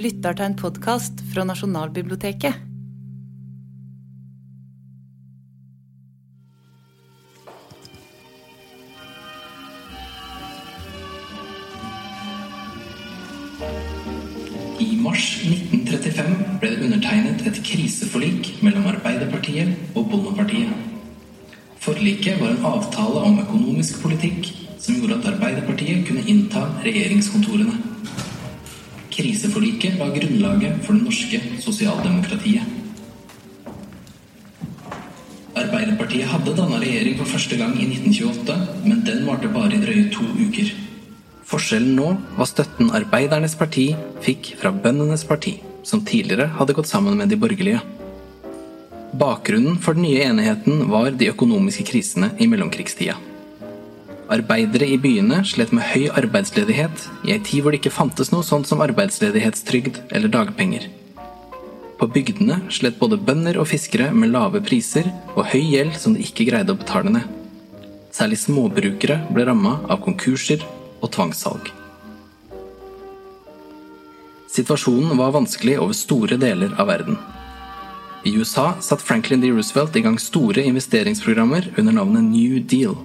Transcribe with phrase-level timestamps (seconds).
[0.00, 2.54] lytter til en podkast fra Nasjonalbiblioteket.
[14.80, 20.72] I mars 1935 ble det undertegnet et kriseforlik mellom Arbeiderpartiet og Bondepartiet.
[21.80, 24.48] Forliket var en avtale om økonomisk politikk
[24.80, 27.49] som gjorde at Arbeiderpartiet kunne innta regjeringskontorene.
[29.40, 32.60] Kriseforliket var grunnlaget for det norske sosialdemokratiet.
[35.56, 40.10] Arbeiderpartiet hadde danna regjering for første gang i 1928, men den varte bare i drøye
[40.12, 40.74] to uker.
[41.48, 43.86] Forskjellen nå var støtten Arbeidernes parti
[44.20, 45.56] fikk fra Bøndenes parti,
[45.88, 47.80] som tidligere hadde gått sammen med de borgerlige.
[49.24, 53.16] Bakgrunnen for den nye enigheten var de økonomiske krisene i mellomkrigstida.
[54.30, 58.46] Arbeidere i byene slet med høy arbeidsledighet i ei tid hvor det ikke fantes noe
[58.46, 60.86] sånt som arbeidsledighetstrygd eller dagpenger.
[61.98, 66.22] På bygdene slet både bønder og fiskere med lave priser og høy gjeld som de
[66.22, 67.26] ikke greide å betale ned.
[68.14, 70.62] Særlig småbrukere ble ramma av konkurser
[71.00, 71.74] og tvangssalg.
[74.50, 77.18] Situasjonen var vanskelig over store deler av verden.
[78.22, 79.50] I USA satte Franklin D.
[79.50, 82.98] Roosevelt i gang store investeringsprogrammer under navnet New Deal.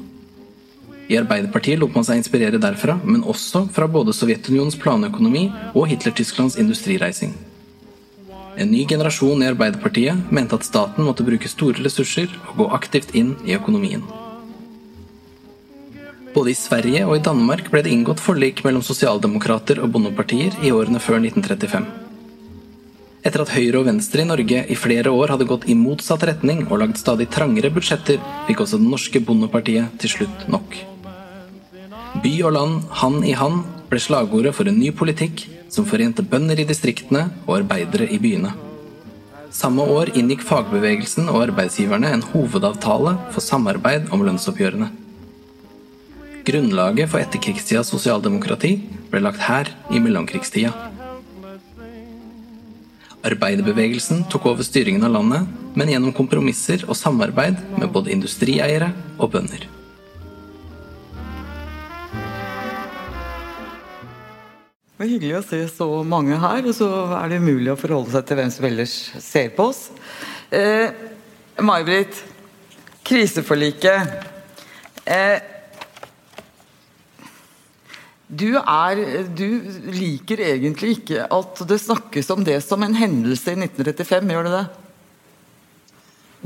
[1.06, 6.58] I Arbeiderpartiet lot man seg inspirere derfra, men også fra både Sovjetunionens planøkonomi og Hitler-Tysklands
[6.62, 7.36] industrireising.
[8.58, 13.12] En ny generasjon i Arbeiderpartiet mente at staten måtte bruke store ressurser og gå aktivt
[13.14, 14.06] inn i økonomien.
[16.36, 20.74] Både i Sverige og i Danmark ble det inngått forlik mellom sosialdemokrater og bondepartier i
[20.76, 21.86] årene før 1935.
[23.26, 26.66] Etter at Høyre og Venstre i Norge i flere år hadde gått i motsatt retning
[26.68, 30.95] og lagd stadig trangere budsjetter, fikk også det norske bondepartiet til slutt nok.
[32.26, 36.58] By og land, hand i hand, ble slagordet for en ny politikk som forente bønder
[36.58, 38.50] i distriktene og arbeidere i byene.
[39.54, 44.90] Samme år inngikk fagbevegelsen og arbeidsgiverne en hovedavtale for samarbeid om lønnsoppgjørene.
[46.50, 48.74] Grunnlaget for etterkrigstidas sosialdemokrati
[49.14, 50.74] ble lagt her i mellomkrigstida.
[53.26, 55.46] Arbeiderbevegelsen tok over styringen av landet,
[55.78, 59.75] men gjennom kompromisser og samarbeid med både industrieiere og bønder.
[64.96, 66.86] Det var hyggelig å se så mange her, og så
[67.18, 69.82] er det umulig å forholde seg til hvem som ellers ser på oss.
[70.56, 70.88] Eh,
[71.60, 72.22] May-Britt,
[73.04, 74.14] kriseforliket.
[75.04, 75.42] Eh,
[78.32, 79.02] du, er,
[79.36, 79.50] du
[79.98, 84.52] liker egentlig ikke at det snakkes om det som en hendelse i 1935, gjør du
[84.54, 84.66] det?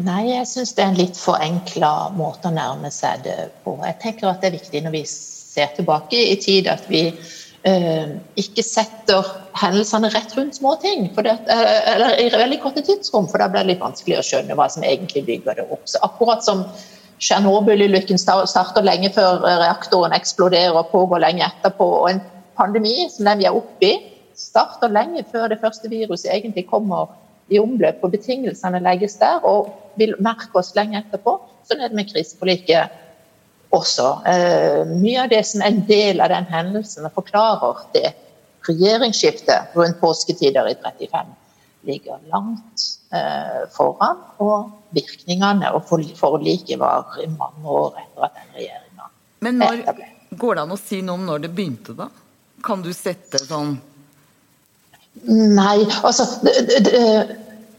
[0.08, 3.78] Nei, jeg syns det er en litt forenkla måte å nærme seg det på.
[3.86, 7.12] Jeg tenker at det er viktig når vi ser tilbake i tid, at vi
[7.64, 9.26] ikke setter
[9.60, 11.10] hendelsene rett rundt små ting.
[11.16, 14.70] Det, eller i veldig korte tidsrom, for da blir det litt vanskelig å skjønne hva
[14.72, 15.84] som egentlig bygger det opp.
[15.90, 16.64] Så akkurat som
[17.20, 21.88] Tsjernobyl-ulykken starter lenge før reaktoren eksploderer og pågår lenge etterpå.
[22.04, 22.22] Og en
[22.56, 23.98] pandemi som den vi er oppe i,
[24.40, 27.12] starter lenge før det første viruset egentlig kommer
[27.52, 31.36] i omløp og betingelsene legges der og vil merke oss lenge etterpå.
[31.68, 32.96] Sånn er det med kriseforliket
[33.76, 34.08] også.
[34.26, 38.14] Eh, mye av det som er en del av den hendelsen, forklarer det
[38.68, 41.36] regjeringsskiftet rundt påsketider i 35
[41.88, 44.24] ligger langt eh, foran.
[44.44, 45.86] Og virkningene og
[46.18, 49.12] forliket var i mange år etter at den regjeringa
[49.46, 49.84] Men når,
[50.32, 52.10] går det an å si noe om når det begynte, da?
[52.66, 53.78] Kan du sette sånn
[55.30, 57.00] Nei, altså det, det,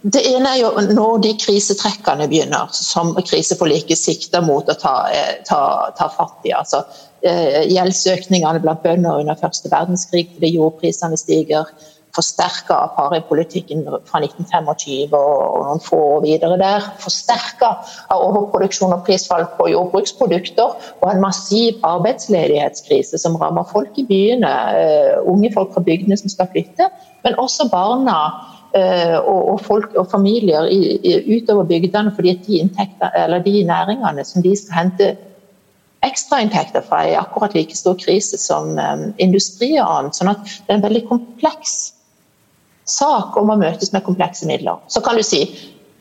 [0.02, 5.40] det ene er jo når de krisetrekkene begynner, som kriseforliket sikter mot å ta, eh,
[5.44, 5.60] ta,
[5.96, 6.54] ta fatt i.
[6.56, 6.84] altså
[7.20, 11.68] eh, Gjeldsøkningene blant bønder under første verdenskrig fordi jordprisene stiger
[12.16, 16.86] forsterka av paripolitikken fra 1925 og noen få år videre der.
[17.02, 17.70] Forsterka
[18.10, 24.50] av overproduksjon og prisfall på jordbruksprodukter og en massiv arbeidsledighetskrise som rammer folk i byene,
[24.50, 26.90] uh, unge folk fra bygdene som skal flytte,
[27.22, 28.18] men også barna
[28.74, 32.60] og, og, folk og familier i, i, utover bygdene fordi de,
[33.44, 35.08] de næringene som de skal hente
[36.06, 40.16] ekstrainntekter fra er akkurat like stor krise som um, industri og annet.
[40.16, 41.74] Sånn at det er en veldig kompleks
[42.88, 44.80] sak om å møtes med komplekse midler.
[44.88, 45.44] Så kan du si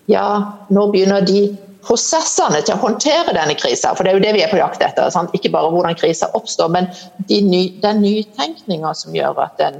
[0.09, 0.25] ja,
[0.73, 1.49] nå begynner de
[1.85, 4.81] prosessene til å håndtere denne krisa, for det er jo det vi er på jakt
[4.83, 5.11] etter.
[5.13, 5.35] Sant?
[5.37, 6.89] Ikke bare hvordan krisa oppstår, men
[7.29, 9.79] de ny, den nytenkninga som gjør at den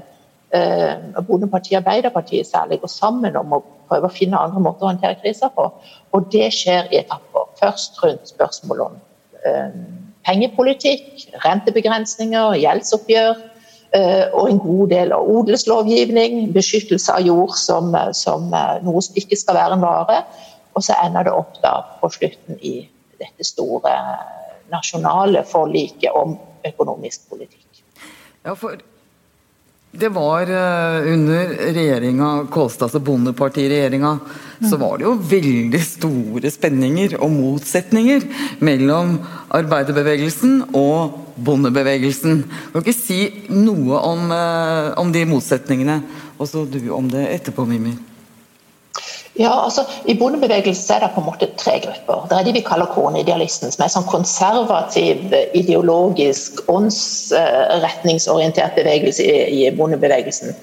[0.55, 4.91] eh, Bondepartiet og Arbeiderpartiet særlig går sammen om å prøve å finne andre måter å
[4.91, 5.69] håndtere kriser på.
[6.15, 7.47] Og det skjer i etapper.
[7.59, 8.97] Først rundt spørsmål om
[9.45, 9.79] eh,
[10.27, 13.45] pengepolitikk, rentebegrensninger, gjeldsoppgjør
[13.89, 18.43] og en god del av odelslovgivning, beskyttelse av jord som, som
[18.85, 20.19] noe som ikke skal være en vare.
[20.77, 22.75] Og så ender det opp da på slutten i
[23.17, 23.95] dette store
[24.69, 26.37] nasjonale forliket om
[26.69, 27.81] økonomisk politikk.
[28.45, 28.77] Ja, for
[29.91, 34.11] det var uh, under regjeringa Kolstad, altså Bondepartiregjeringa,
[34.69, 38.27] så var det jo veldig store spenninger og motsetninger
[38.61, 39.15] mellom
[39.55, 42.43] arbeiderbevegelsen og bondebevegelsen.
[42.45, 46.01] Kan du ikke si noe om, uh, om de motsetningene?
[46.37, 47.97] Og så du om det etterpå, Mimir.
[49.39, 52.25] Ja, altså I bondebevegelsen er det på en måte tre grupper.
[52.27, 55.17] Det er de vi kaller kornidealisten, som er en sånn konservativ,
[55.55, 60.55] ideologisk, åndsretningsorientert bevegelse i, bondebevegelsen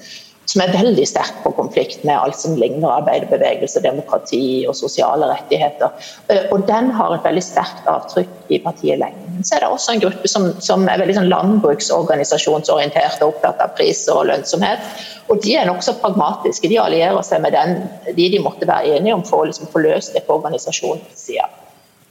[0.47, 5.91] som er veldig sterk på konflikt med alt som ligner arbeiderbevegelse, demokrati og sosiale rettigheter.
[6.31, 9.43] Eh, og den har et veldig sterkt avtrykk i partiet lenge.
[9.43, 13.75] Så er det også en gruppe som, som er veldig sånn landbruksorganisasjonsorientert og opptatt av
[13.75, 14.87] pris og lønnsomhet.
[15.27, 16.71] Og de er nokså pragmatiske.
[16.71, 19.83] De allierer seg med den, de de måtte være enige om for å liksom få
[19.83, 21.51] løst det på organisasjonssida.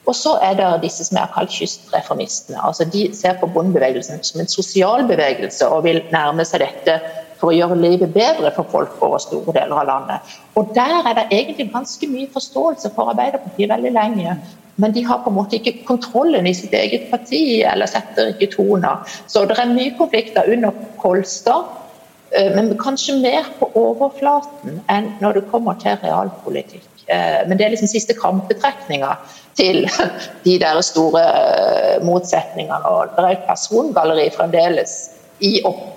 [0.06, 2.60] Og så er det disse som er kalt kystreformistene.
[2.62, 7.00] Altså de ser på bondebevegelsen som en sosial bevegelse og vil nærme seg dette
[7.40, 10.36] for å gjøre livet bedre for folk over store deler av landet.
[10.56, 14.36] Og Der er det egentlig ganske mye forståelse for Arbeiderpartiet veldig lenge.
[14.76, 18.50] Men de har på en måte ikke kontrollen i sitt eget parti, eller setter ikke
[18.52, 19.04] toner.
[19.26, 21.70] Så det er mye konflikter under Kolstad,
[22.30, 26.84] eh, men kanskje mer på overflaten enn når det kommer til realpolitikk.
[27.06, 29.14] Eh, men det er liksom siste krampetrekninga
[29.56, 29.86] til
[30.46, 32.84] de der store eh, motsetningene.
[32.84, 34.98] Og det er et persongalleri fremdeles
[35.40, 35.95] i opp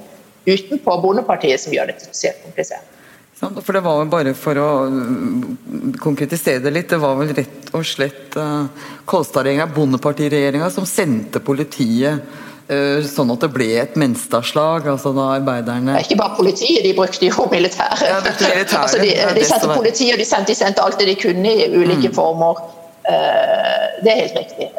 [0.55, 2.95] utenpå Bondepartiet som gjør det spesielt komplisert.
[3.39, 7.69] For det var jo bare for å mm, konkretisere det litt, det var vel rett
[7.71, 8.67] og slett uh,
[9.07, 15.95] Kolstad-regjeringa, Bondepartiregjeringa, som sendte politiet uh, sånn at det ble et Menstad-slag, altså da arbeiderne
[16.03, 18.03] Ikke bare politiet, de brukte jo militæret.
[18.11, 21.15] Ja, militæret altså de, de, sendte politiet, og de sendte, de sendte alt det de
[21.23, 22.17] kunne i ulike mm.
[22.19, 22.59] former.
[23.07, 24.69] Uh, det er helt riktig.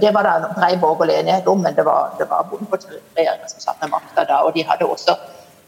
[0.00, 3.82] det var det bred borgerlig enighet om, men det var, det var Bondepartiregjeringa som satt
[3.82, 4.40] med makta da.
[4.42, 5.14] og de hadde også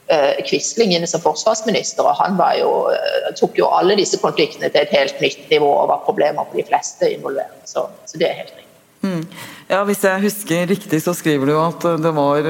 [0.09, 4.85] Eh, Quisling inne som forsvarsminister, og han jo, eh, tok jo alle disse konfliktene til
[4.85, 7.67] et helt nytt nivå og var problemer for de fleste involverte.
[7.67, 8.77] Så, så, det er helt riktig.
[9.03, 9.25] Mm.
[9.67, 12.47] Ja, Hvis jeg husker riktig, så skriver du at det var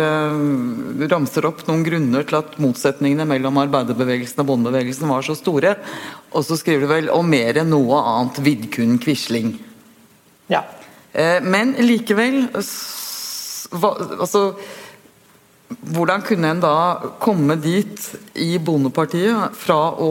[1.00, 5.78] Du ramser opp noen grunner til at motsetningene mellom arbeiderbevegelsen og bondebevegelsen var så store.
[6.36, 9.54] Og så skriver du vel om mer enn noe annet Vidkun Quisling.
[10.52, 10.66] Ja.
[11.16, 12.50] Eh, men likevel
[13.72, 14.50] altså
[15.66, 16.76] hvordan kunne en da
[17.22, 18.02] komme dit
[18.38, 20.10] i Bondepartiet fra å,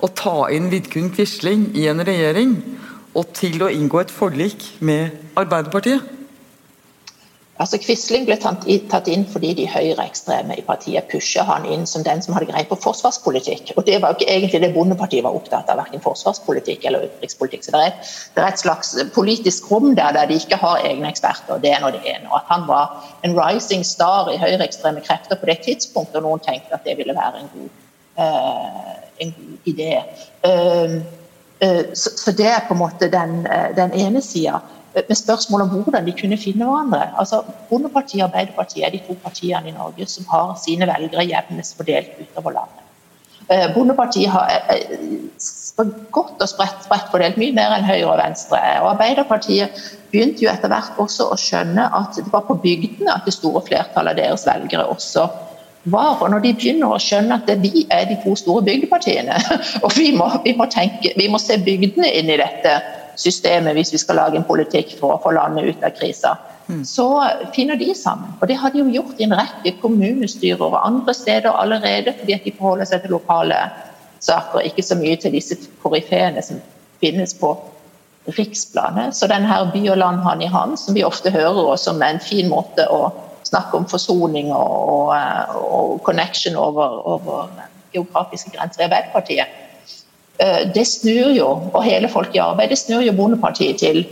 [0.00, 2.56] å ta inn Vidkun Quisling i en regjering,
[3.14, 6.19] og til å inngå et forlik med Arbeiderpartiet?
[7.60, 12.22] Altså Quisling ble tatt inn fordi de høyreekstreme i partiet pusher han inn som den
[12.24, 13.74] som hadde greie på forsvarspolitikk.
[13.76, 17.66] Og Det var jo ikke egentlig det Bondepartiet var opptatt av, verken forsvarspolitikk eller utenrikspolitikk.
[17.66, 20.80] Så det er, et, det er, et, slags politisk rom der, der de ikke har
[20.88, 21.60] egne eksperter.
[21.60, 22.30] Det er nå det ene.
[22.30, 22.96] Og at han var
[23.28, 27.16] en rising star i høyreekstreme krefter på det tidspunktet, og noen tenkte at det ville
[27.16, 27.70] være en god,
[28.24, 29.94] uh, en god idé.
[30.48, 31.00] Uh,
[31.60, 33.42] uh, så, så, det er på en måte den,
[33.76, 34.62] den ene sida
[34.94, 37.10] med spørsmål om hvordan de kunne finne hverandre.
[37.18, 41.76] Altså, Bondepartiet og Arbeiderpartiet er de to partiene i Norge som har sine velgere jevnest
[41.76, 42.86] fordelt utover landet.
[43.50, 48.18] Eh, Bondepartiet har eh, eh, godt og spredt, spredt fordelt, mye mer enn Høyre og
[48.20, 48.60] Venstre.
[48.82, 49.80] Og Arbeiderpartiet
[50.12, 53.62] begynte jo etter hvert også å skjønne at det var på bygdene at det store
[53.66, 55.26] flertallet av deres velgere også
[55.90, 56.20] var.
[56.20, 59.38] Og når de begynner å skjønne at vi er de to store bygdepartiene,
[59.84, 62.78] og vi må, vi må, tenke, vi må se bygdene inn i dette
[63.20, 66.36] systemet hvis vi skal lage en politikk for å få landet ut av krisa.
[66.70, 66.84] Mm.
[66.86, 67.06] Så
[67.54, 68.32] finner de sammen.
[68.40, 72.36] Og det har de jo gjort i en rekke kommunestyrer og andre steder allerede, fordi
[72.36, 73.58] at de forholder seg til lokale
[74.22, 76.60] saker, ikke så mye til disse koryfeene som
[77.00, 77.54] finnes på
[78.36, 79.16] riksplanet.
[79.16, 82.04] Så denne her by og land hand i hand, som vi ofte hører også som
[82.06, 83.08] en fin måte å
[83.48, 87.48] snakke om forsoning og, og, og connection over, over
[87.94, 89.59] geografiske grenser i Arbeiderpartiet,
[90.74, 94.06] det snur jo, og hele Folk i arbeid, det snur jo Bondepartiet til,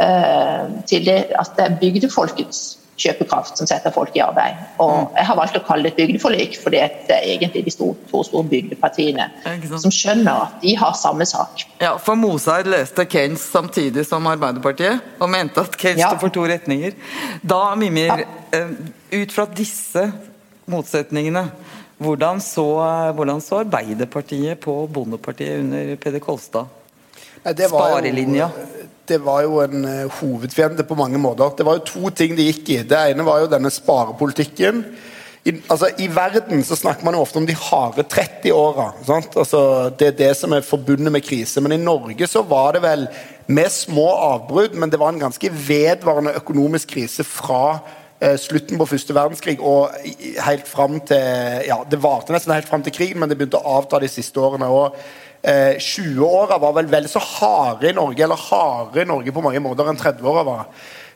[0.00, 4.56] eh, til det at det er bygdefolkets kjøpekraft som setter folk i arbeid.
[4.82, 5.16] Og mm.
[5.18, 8.24] Jeg har valgt å kalle det et bygdeforlik, fordi det er egentlig de to store,
[8.30, 9.28] store bygdepartiene
[9.76, 11.66] som skjønner at de har samme sak.
[11.82, 16.14] Ja, For Mozart leste Keynes samtidig som Arbeiderpartiet, og mente at Keynes ja.
[16.20, 16.96] for to retninger.
[17.44, 18.30] Da, Mimir, ja.
[18.56, 18.72] Eh,
[19.20, 20.08] ut fra disse
[20.70, 21.46] motsetningene,
[21.98, 22.66] hvordan så,
[23.16, 26.66] hvordan så Arbeiderpartiet på Bondepartiet under Peder Kolstad?
[27.46, 28.50] Sparelinja?
[29.06, 31.52] det var jo en uh, hovedfiende på mange måter.
[31.58, 32.80] Det var jo to ting de gikk i.
[32.82, 34.82] Det ene var jo denne sparepolitikken
[35.46, 38.88] i, altså, I verden så snakker man jo ofte om de harde 30-åra.
[39.06, 39.60] Altså,
[39.98, 41.62] det er det som er forbundet med krise.
[41.62, 43.06] Men i Norge så var det vel
[43.46, 47.92] med små avbrudd, men det var en ganske vedvarende økonomisk krise fra eh,
[48.40, 49.92] slutten på første verdenskrig og
[50.46, 53.76] helt fram til ja, Det varte nesten helt fram til krigen, men det begynte å
[53.76, 54.68] avta de siste årene.
[54.72, 54.96] og
[55.42, 59.60] eh, 20-åra var vel vel så harde i Norge, eller harde i Norge på mange
[59.60, 60.64] måter enn 30-åra var.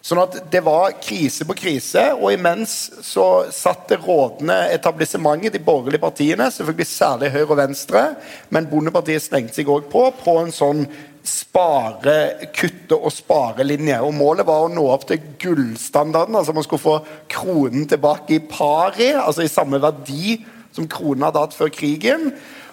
[0.01, 2.73] Sånn at det var krise på krise, og imens
[3.05, 8.05] så satt det rådende etablissementet, de borgerlige partiene, selvfølgelig særlig Høyre og Venstre,
[8.49, 10.87] men Bondepartiet slengte seg òg på, på en sånn
[11.27, 13.99] spare, kutte og spare-linje.
[14.05, 16.97] Og Målet var å nå opp til gullstandarden, altså man skulle få
[17.31, 20.39] kronen tilbake i pari, altså i samme verdi
[20.77, 22.31] som kronen hadde hatt før krigen.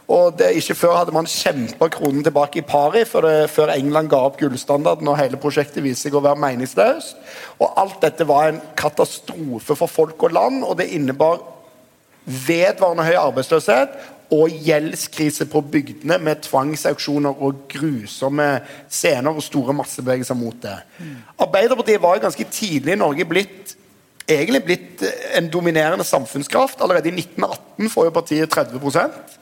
[0.07, 4.09] Og det, Ikke før hadde man kjempa kronen tilbake i pari, før, det, før, England
[4.13, 7.17] ga opp gullstandarden og hele prosjektet viste seg å være meningsløst.
[7.59, 11.41] Og Alt dette var en katastrofe for folk og land, og det innebar
[12.23, 13.99] vedvarende høy arbeidsløshet
[14.33, 18.47] og gjeldskrise på bygdene med tvangsauksjoner og grusomme
[18.89, 20.75] scener og store massebevegelser mot det.
[21.39, 23.75] Arbeiderpartiet var ganske tidlig i Norge blitt
[24.27, 25.03] egentlig blitt
[25.39, 26.81] en dominerende samfunnskraft.
[26.83, 29.37] Allerede i 1918 får jo partiet 30%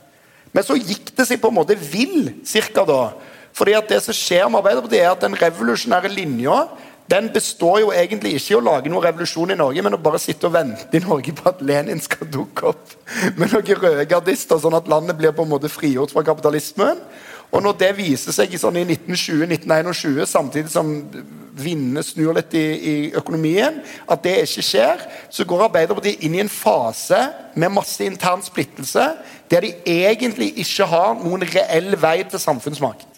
[0.56, 3.10] men så gikk det seg på en måte vill cirka da.
[3.56, 6.62] Fordi at det som skjer med Arbeiderpartiet, er at den revolusjonære linja
[7.12, 10.22] den består jo egentlig ikke i å lage noen revolusjon i Norge, men å bare
[10.22, 12.96] sitte og vente i Norge på at Lenin skal dukke opp
[13.38, 17.04] med noen røde gardister, sånn at landet blir på en måte frigjort fra kapitalismen.
[17.54, 20.90] Og når det viser seg sånn i 1920-1921, samtidig som
[21.56, 23.78] vindene snur litt i, i, økonomien,
[24.12, 27.22] at det ikke skjer, så går Arbeiderpartiet inn i en fase
[27.56, 29.12] med masse intern splittelse,
[29.52, 33.15] der de egentlig ikke har noen reell vei til samfunnsmakt.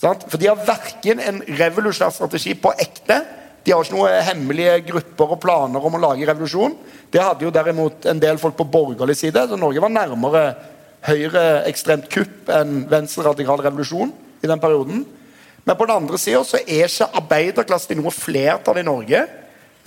[0.00, 3.18] For de har verken en revolusjonær strategi på ekte
[3.60, 6.72] De har ikke noen hemmelige grupper og planer om å lage revolusjon.
[7.12, 9.42] Det hadde jo derimot en del folk på borgerlig side.
[9.50, 10.44] så Norge var nærmere
[11.04, 15.04] høyreekstremt kupp enn venstre-radikal revolusjon i den perioden.
[15.64, 19.26] Men på den andre sida er ikke arbeiderklassen i noe flertall i Norge.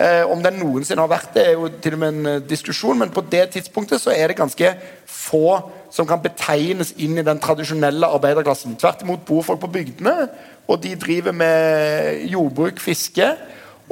[0.04, 2.98] Eh, om den noensinne har vært det, er jo til og med en eh, diskusjon,
[3.00, 4.72] men på det tidspunktet så er det ganske
[5.08, 5.46] få
[5.94, 8.74] som kan betegnes inn i den tradisjonelle arbeiderklassen.
[8.80, 10.28] Tvert imot bor folk på bygdene,
[10.68, 13.30] og de driver med jordbruk, fiske.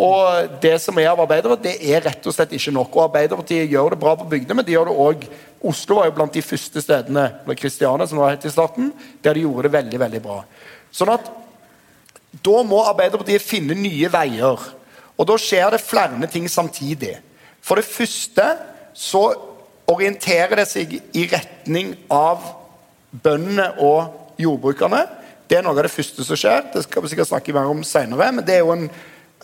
[0.01, 2.95] Og det som er av arbeidere, det er rett og slett ikke nok.
[2.97, 5.27] Og Arbeiderpartiet gjør det bra på bygdene, men de gjør det òg
[5.63, 8.89] Oslo var jo blant de første stedene eller Kristiania, som var helt i starten,
[9.23, 10.41] der de gjorde det veldig veldig bra.
[10.91, 11.29] Sånn at
[12.43, 14.63] Da må Arbeiderpartiet finne nye veier.
[15.19, 17.17] Og da skjer det flere ting samtidig.
[17.63, 18.47] For det første
[18.97, 19.25] så
[19.91, 22.45] orienterer det seg i retning av
[23.13, 25.05] bøndene og jordbrukerne.
[25.49, 26.69] Det er noe av det første som skjer.
[26.73, 28.31] Det skal vi sikkert snakke mer om senere.
[28.33, 28.87] Men det er jo en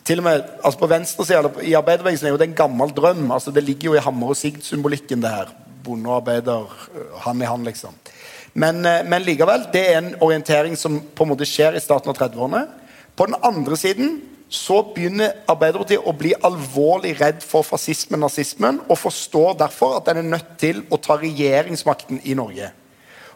[0.08, 3.30] til og med altså På venstresida i arbeiderbevegelsen er jo det en gammel drøm.
[3.30, 5.50] altså Det ligger jo i hammer og sigd-symbolikken, det her.
[5.84, 6.64] Bonde og arbeider
[7.24, 7.92] hand i hand, liksom.
[8.54, 12.08] Men, eh, men, likevel, det er en orientering som på en måte skjer i starten
[12.08, 12.66] av 30-årene.
[13.16, 18.80] På den andre siden så begynner Arbeiderpartiet å bli alvorlig redd for fascismen og nazismen,
[18.88, 22.70] og forstår derfor at den er nødt til å ta regjeringsmakten i Norge.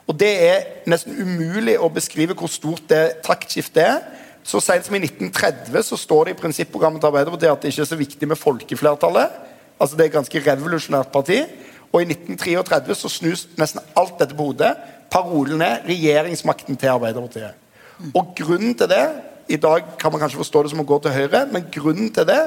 [0.09, 4.01] Og Det er nesten umulig å beskrive hvor stort det taktskiftet er.
[4.43, 7.85] Så sent som i 1930 så står det i prinsipprogrammet til Arbeiderpartiet at det ikke
[7.85, 9.37] er så viktig med folkeflertallet.
[9.79, 11.39] Altså Det er et ganske revolusjonært parti.
[11.93, 14.73] Og i 1933 så snus nesten alt dette på hodet.
[15.13, 17.55] Parolen er regjeringsmakten til Arbeiderpartiet.
[18.11, 19.05] Og grunnen til det
[19.53, 22.27] i dag kan man kanskje forstå det som å gå til høyre, men grunnen til
[22.29, 22.41] det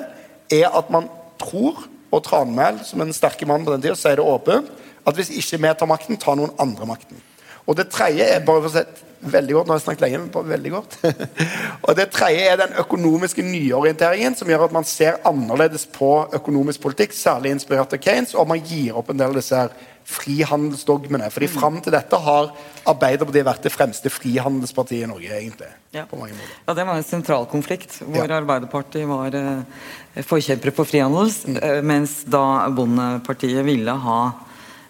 [0.53, 1.09] er at man
[1.41, 4.69] tror, og Tranmæl som en sterke mann på den tida sier det åpent,
[5.05, 7.19] at hvis ikke vi tar makten, tar noen andre makten.
[7.65, 10.19] Og det tredje er bare for å si veldig godt, nå har jeg snakket lenge,
[10.21, 10.97] men bare veldig godt.
[11.85, 16.83] og det tredje er den økonomiske nyorienteringen, som gjør at man ser annerledes på økonomisk
[16.85, 19.73] politikk, særlig inspirert av Keynes, og man gir opp en del av disse her
[20.05, 21.29] frihandelsdogmene.
[21.33, 22.51] fordi Fram til dette har
[22.85, 25.31] Arbeiderpartiet vært det fremste frihandelspartiet i Norge.
[25.33, 25.69] egentlig.
[25.91, 28.37] Ja, på ja Det var en sentral konflikt, hvor ja.
[28.37, 31.57] Arbeiderpartiet var eh, forkjempere for frihandel, mm.
[31.57, 34.19] eh, mens da Bondepartiet ville ha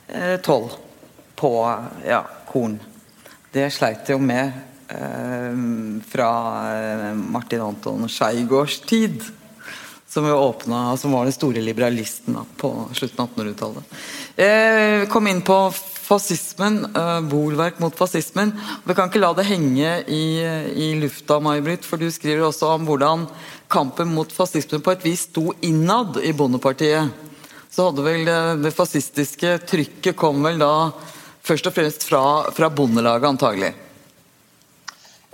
[0.07, 0.69] eh, toll
[1.35, 1.53] på
[2.07, 2.79] ja, korn.
[3.51, 4.51] Det sleit jo med
[4.91, 5.55] eh,
[6.11, 6.29] fra
[6.75, 9.23] eh, Martin Anton Scheigårds tid
[10.15, 13.97] som, åpnet, som var den store liberalisten da, på slutten av 1800-tallet.
[14.35, 18.53] Eh, kom inn på fascismen, eh, bolverk mot fascismen.
[18.85, 20.39] Vi kan ikke la det henge i,
[20.71, 23.27] i lufta, May-Britt, for du skriver også om hvordan
[23.67, 27.11] kampen mot fascismen på et vis sto innad i Bondepartiet.
[27.67, 30.71] Så hadde vel det, det fascistiske trykket kom vel da
[31.43, 32.23] først og fremst fra,
[32.55, 33.75] fra Bondelaget, antagelig?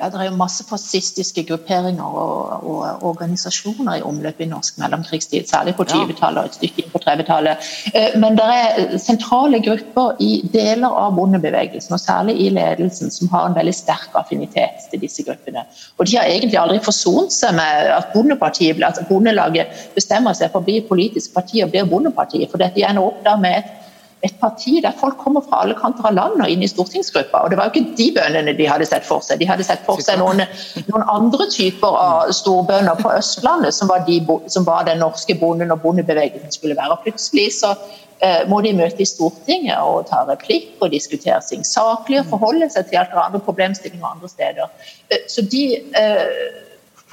[0.02, 5.46] Ja, det er jo masse fascistiske grupperinger og, og organisasjoner i omløp i norsk mellomkrigstid,
[5.50, 7.68] særlig på 20-tallet og et stykke inn på 30-tallet.
[7.94, 13.30] Eh, men det er sentrale grupper i deler av bondebevegelsen, og særlig i ledelsen, som
[13.36, 15.68] har en veldig sterk affinitet til disse gruppene.
[16.00, 20.64] Og de har egentlig aldri forsont seg med at bondepartiet, altså Bondelaget bestemmer seg for
[20.64, 23.81] å bli politisk parti og blir bondepartiet, for dette ender opp da med et
[24.22, 27.42] et parti der folk kommer fra alle kanter av landet og inn i stortingsgruppa.
[27.42, 29.42] Og det var jo ikke de bøndene de hadde sett for seg.
[29.42, 30.44] De hadde sett for seg noen,
[30.92, 34.20] noen andre typer av storbønder på Østlandet, som var, de,
[34.54, 37.00] som var, den norske bonden og bondebevegelsen skulle være.
[37.00, 37.74] Og plutselig så
[38.22, 42.70] eh, må de møte i Stortinget og ta replikk og diskutere ting saklig og forholde
[42.70, 44.70] seg til alt andre problemstillinger andre steder.
[45.10, 45.66] Eh, så de
[45.98, 46.30] eh,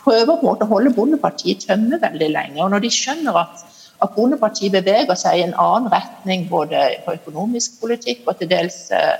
[0.02, 2.60] prøver på en måte å holde Bondepartiet tømme veldig lenge.
[2.60, 3.64] Og når de skjønner at
[4.04, 8.84] at Bondepartiet beveger seg i en annen retning både på økonomisk politikk og til dels
[8.94, 9.16] eh,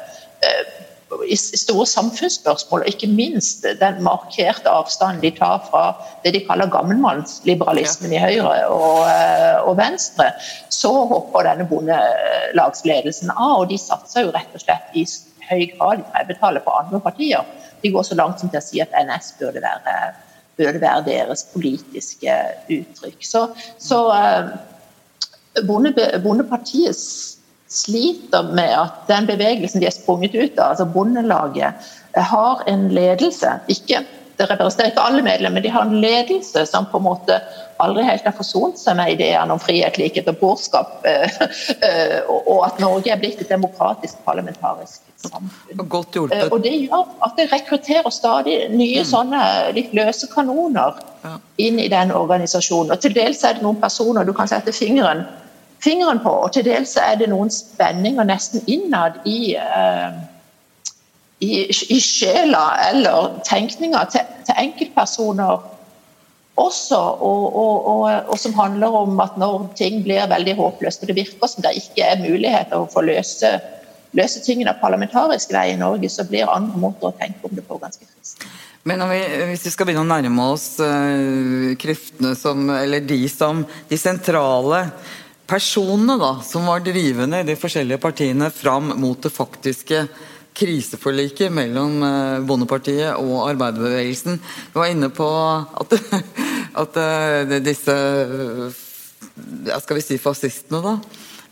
[1.29, 5.85] i store samfunnsspørsmål, og ikke minst den markerte avstanden de tar fra
[6.25, 10.31] det de kaller gammelmannsliberalismen i Høyre og, eh, og, Venstre,
[10.69, 13.63] så hopper denne bondelagsledelsen av.
[13.63, 15.07] Og de satser jo rett og slett i
[15.49, 17.45] høy grad i 30-tallet på andre partier.
[17.83, 19.97] De går så langt som til å si at NS burde være
[20.59, 22.35] burde være deres politiske
[22.79, 23.25] uttrykk.
[23.25, 23.47] Så,
[23.79, 26.97] så eh, bonde, Bondepartiet
[27.69, 33.50] sliter med at den bevegelsen de er sprunget ut av, altså Bondelaget, har en ledelse.
[33.69, 34.03] Ikke,
[34.38, 37.40] det representerer ikke alle medlemmer, de har en ledelse som på en måte
[37.83, 41.40] aldri helt har forsont seg med ideene om frihet, likhet og borgerskap, eh,
[41.88, 45.50] eh, og at Norge er blitt et demokratisk parlamentarisk samfunn.
[45.90, 46.37] Godt gjort.
[46.52, 49.11] Og det gjør at det rekrutterer stadig nye mm.
[49.11, 49.42] sånne
[49.75, 51.02] litt løse kanoner
[51.59, 52.95] inn i den organisasjonen.
[52.95, 55.25] Og til dels er det noen personer du kan sette fingeren,
[55.83, 60.14] fingeren på, og til dels er det noen spenninger nesten innad i uh,
[61.38, 65.59] i, i sjela eller tenkninga til, til enkeltpersoner
[66.59, 71.11] også, og, og, og, og, som handler om at når ting blir veldig håpløst, og
[71.11, 73.53] det virker som det ikke er muligheter å få løse,
[74.18, 77.79] løse tingene parlamentarisk vei i Norge, så blir andre måter å tenke om det på
[77.79, 78.42] ganske trist.
[78.88, 79.20] Men vi,
[79.53, 84.87] hvis vi skal begynne å nærme oss uh, kreftene som, eller de som de sentrale
[85.48, 90.03] personene da, som var drivende i de forskjellige partiene fram mot det faktiske
[90.59, 94.40] kriseforliket mellom uh, Bondepartiet og arbeiderbevegelsen.
[94.73, 95.97] Vi var inne på at,
[96.83, 97.97] at uh, disse
[99.79, 100.99] skal vi si fascistene, da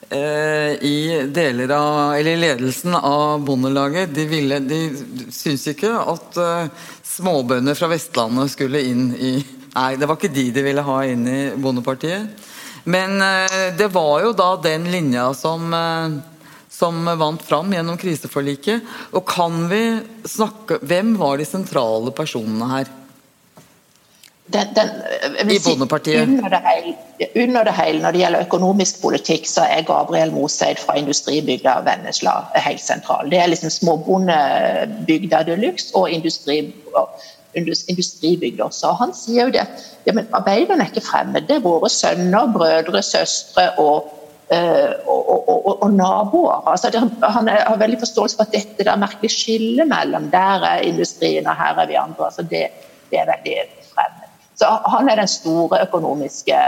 [0.07, 4.79] Eh, i deler av, eller ledelsen av Bondelaget de, ville, de
[5.35, 6.39] syntes ikke at
[7.03, 9.33] småbønder fra Vestlandet skulle inn i
[9.75, 12.31] Nei, det var ikke de de ville ha inn i Bondepartiet.
[12.89, 13.19] Men
[13.77, 15.75] det var jo da den linja som,
[16.77, 18.85] som vant fram gjennom kriseforliket.
[19.17, 19.83] Og kan vi
[20.29, 22.95] snakke Hvem var de sentrale personene her?
[24.47, 26.29] den, den, I Bondepartiet?
[26.29, 26.97] Under det, hele,
[27.35, 32.35] under det hele, når det gjelder økonomisk politikk, så er Gabriel Moseid fra industribygda Vennesla
[32.55, 33.31] helt sentral.
[33.31, 36.61] Det er liksom småbondebygda de luxe og industri,
[37.89, 38.71] industribygder.
[38.71, 41.49] Så han sier jo det at ja, men arbeiderne er ikke fremmede.
[41.49, 44.13] Det våre sønner, brødre, søstre og
[44.51, 46.69] og, og, og, og, naboer.
[46.71, 51.47] Altså, han har veldig forståelse for at dette der merkelig skillet mellom der er industrien
[51.47, 52.25] og her er vi andre.
[52.25, 52.67] Altså, det,
[53.11, 53.57] det, er veldig
[53.95, 54.29] fremmed.
[54.57, 56.61] Så han er den store økonomiske,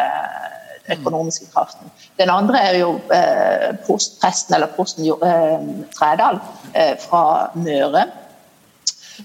[0.96, 1.90] økonomiske kraften.
[2.18, 6.40] Den andre er jo eh, presten, eller prosten eh, Trædal
[6.74, 8.08] eh, fra Møre.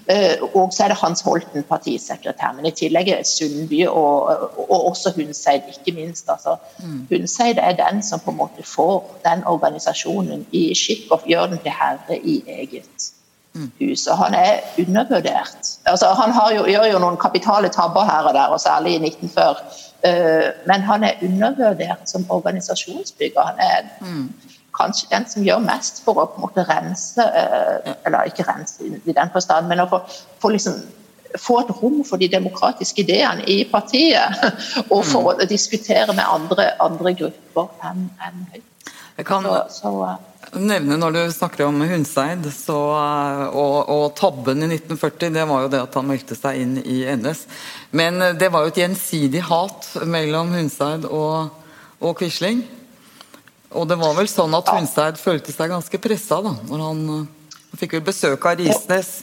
[0.06, 2.52] Eh, og så er det Hans Holten, partisekretær.
[2.56, 4.28] Men i tillegg er Sundby og,
[4.68, 6.28] og også Hundseid, ikke minst.
[6.28, 7.06] Altså, mm.
[7.10, 11.62] Hundseid er den som på en måte får den organisasjonen i skikk og gjør den
[11.64, 13.10] til herre i eget
[13.80, 14.16] huset.
[14.16, 15.78] Han er undervurdert.
[15.84, 19.56] Altså, han jo, gjør jo noen kapitale tabber her og der, og særlig i 1940.
[20.04, 23.40] Uh, men han er undervurdert som organisasjonsbygger.
[23.40, 24.32] Han er mm.
[24.74, 28.84] Kanskje den som gjør mest for å på en måte rense uh, Eller ikke rense
[28.84, 30.02] i den forstand, men å få,
[30.42, 30.82] få, liksom,
[31.40, 34.44] få et rom for de demokratiske ideene i partiet.
[34.92, 35.44] Og for mm.
[35.44, 38.70] å diskutere med andre, andre grupper enn en Høyre.
[39.14, 44.06] Jeg kan så, så, uh, nevne når du snakker om Hundseid så, uh, og, og,
[44.18, 47.44] tabben i 1940, det var jo det at han meldte seg inn i NS.
[47.94, 51.54] Men det var jo et gjensidig hat mellom Hundseid og,
[52.02, 52.64] og Quisling.
[53.74, 57.06] Og det var vel sånn at Hundseid følte seg ganske pressa da, når han,
[57.70, 59.16] han fikk vel besøk av Risnes.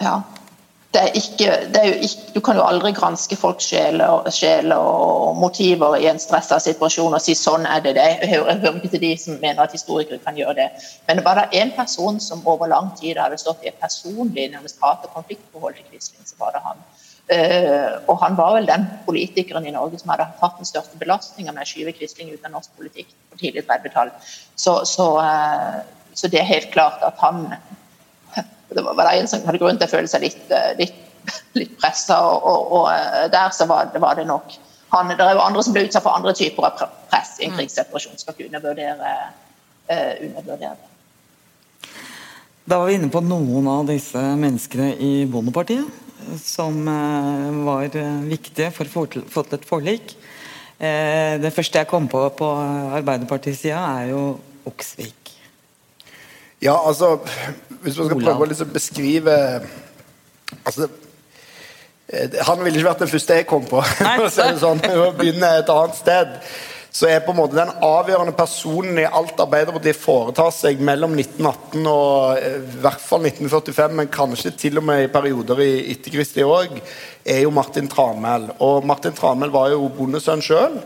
[0.00, 0.20] Ja.
[0.94, 5.36] det er ikke, det er ikke, Du kan jo aldri granske folks sjeler, sjele og
[5.38, 8.06] motiver i en stressa situasjon og si sånn er det det.
[8.22, 10.68] Jeg hører, jeg hører ikke til de som mener at historikere kan gjøre det.
[11.08, 14.48] Men det var da én person som over lang tid hadde stått i et personlig
[14.54, 16.82] nærmest hat- og konfliktforhold til Quisling, så var det han.
[17.30, 21.52] Uh, og han var vel den politikeren i Norge som hadde hatt den største belastninga
[21.54, 24.10] med å skyve Quisling ut av norsk politikk på tidlig 30-tall.
[24.58, 25.78] Så, så, uh,
[26.14, 27.44] så det er helt klart at han
[28.74, 30.98] det var, en som hadde grunn til å føle seg litt, eh, litt,
[31.58, 34.58] litt pressa, og, og, og, eh, der så var det, var det nok
[34.90, 36.80] han, Det er jo andre som ble utsatt for andre typer av
[37.12, 38.16] press i en krigsseparasjon.
[38.18, 39.10] Skal ikke undervurdere,
[39.86, 41.90] uh, undervurdere det.
[42.66, 46.09] Da var vi inne på noen av disse menneskene i Bondepartiet
[46.42, 50.14] som uh, var viktige for å få til et forlik.
[50.80, 52.52] Uh, det første jeg kom på på
[53.00, 54.24] Arbeiderpartisida, er jo
[54.68, 55.20] Oksvik.
[56.60, 57.18] Ja, altså
[57.80, 59.36] Hvis man skal prøve å liksom beskrive
[60.64, 60.88] altså,
[62.08, 63.80] eh, Han ville ikke vært den første jeg kom på.
[64.02, 66.36] for å si det sånn, å begynne et annet sted.
[66.90, 71.84] Så er på en måte den avgjørende personen i alt Arbeiderpartiet foretar seg mellom 1918
[71.86, 76.48] og eh, i hvert fall 1945, men kanskje til og med i perioder i etterkristelig
[76.48, 76.80] òg,
[77.22, 78.48] er jo Martin Tranmæl.
[78.58, 80.80] Og Martin Tranmæl var jo bondesønn sjøl.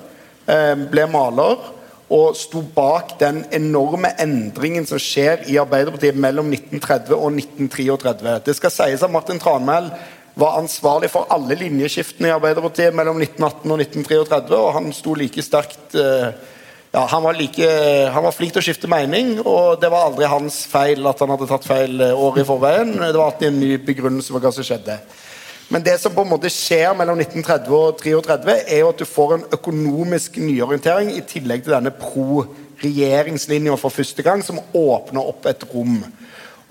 [0.45, 1.73] Eh, ble maler
[2.13, 8.35] og sto bak den enorme endringen som skjer i Arbeiderpartiet mellom 1930 og 1933.
[8.45, 9.89] Det skal sies at Martin Tranmæl
[10.35, 15.45] var ansvarlig for alle linjeskiftene i Arbeiderpartiet mellom 1918 og 1933, og han sto like
[15.47, 16.35] sterkt eh,
[16.95, 17.69] ja, han var, like,
[18.15, 21.33] han var flink til å skifte mening, og det var aldri hans feil at han
[21.35, 22.93] hadde tatt feil eh, året i forveien.
[23.01, 24.99] Det var alltid en ny begrunnelse for hva som skjedde.
[25.75, 29.09] Men det som på en måte skjer mellom 1930 og 1933, er jo at du
[29.09, 35.49] får en økonomisk nyorientering i tillegg til denne pro-regjeringslinja for første gang, som åpner opp
[35.51, 35.99] et rom.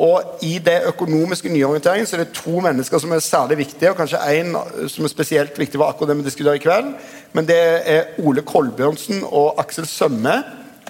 [0.02, 4.00] Og I det økonomiske nyorienteringen så er det to mennesker som er særlig viktige, og
[4.00, 4.56] kanskje én
[4.90, 6.94] som er spesielt viktig for akkurat det vi diskuterer i kveld.
[7.34, 10.40] Men det er Ole Kolbjørnsen og Aksel Sømme.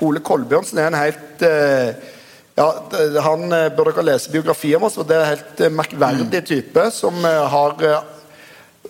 [0.02, 1.94] Ole Kolbjørnsen er en helt eh,
[2.56, 2.68] ja,
[3.26, 6.44] Han eh, bør dere lese biografier om oss, og det er en helt eh, merkverdig
[6.48, 7.78] type som eh, har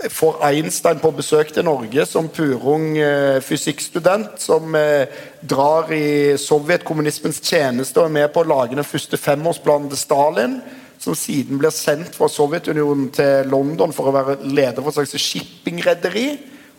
[0.09, 4.39] får Einstein på besøk til Norge som purung eh, fysikkstudent.
[4.41, 5.05] Som eh,
[5.41, 10.57] drar i sovjetkommunismens tjeneste og er med på å lage den første femårsplanen til Stalin.
[11.03, 15.27] Som siden blir sendt fra Sovjetunionen til London for å være leder for et slags
[15.29, 16.27] shippingrederi.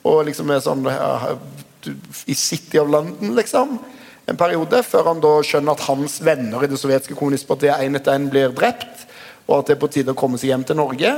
[0.08, 3.78] Og liksom er sånn I City of London, liksom
[4.24, 8.16] en periode, før han da skjønner at hans venner i det sovjetiske kommunistpartiet en etter
[8.16, 9.02] en blir drept,
[9.44, 11.10] og at det er på tide å komme seg hjem til Norge.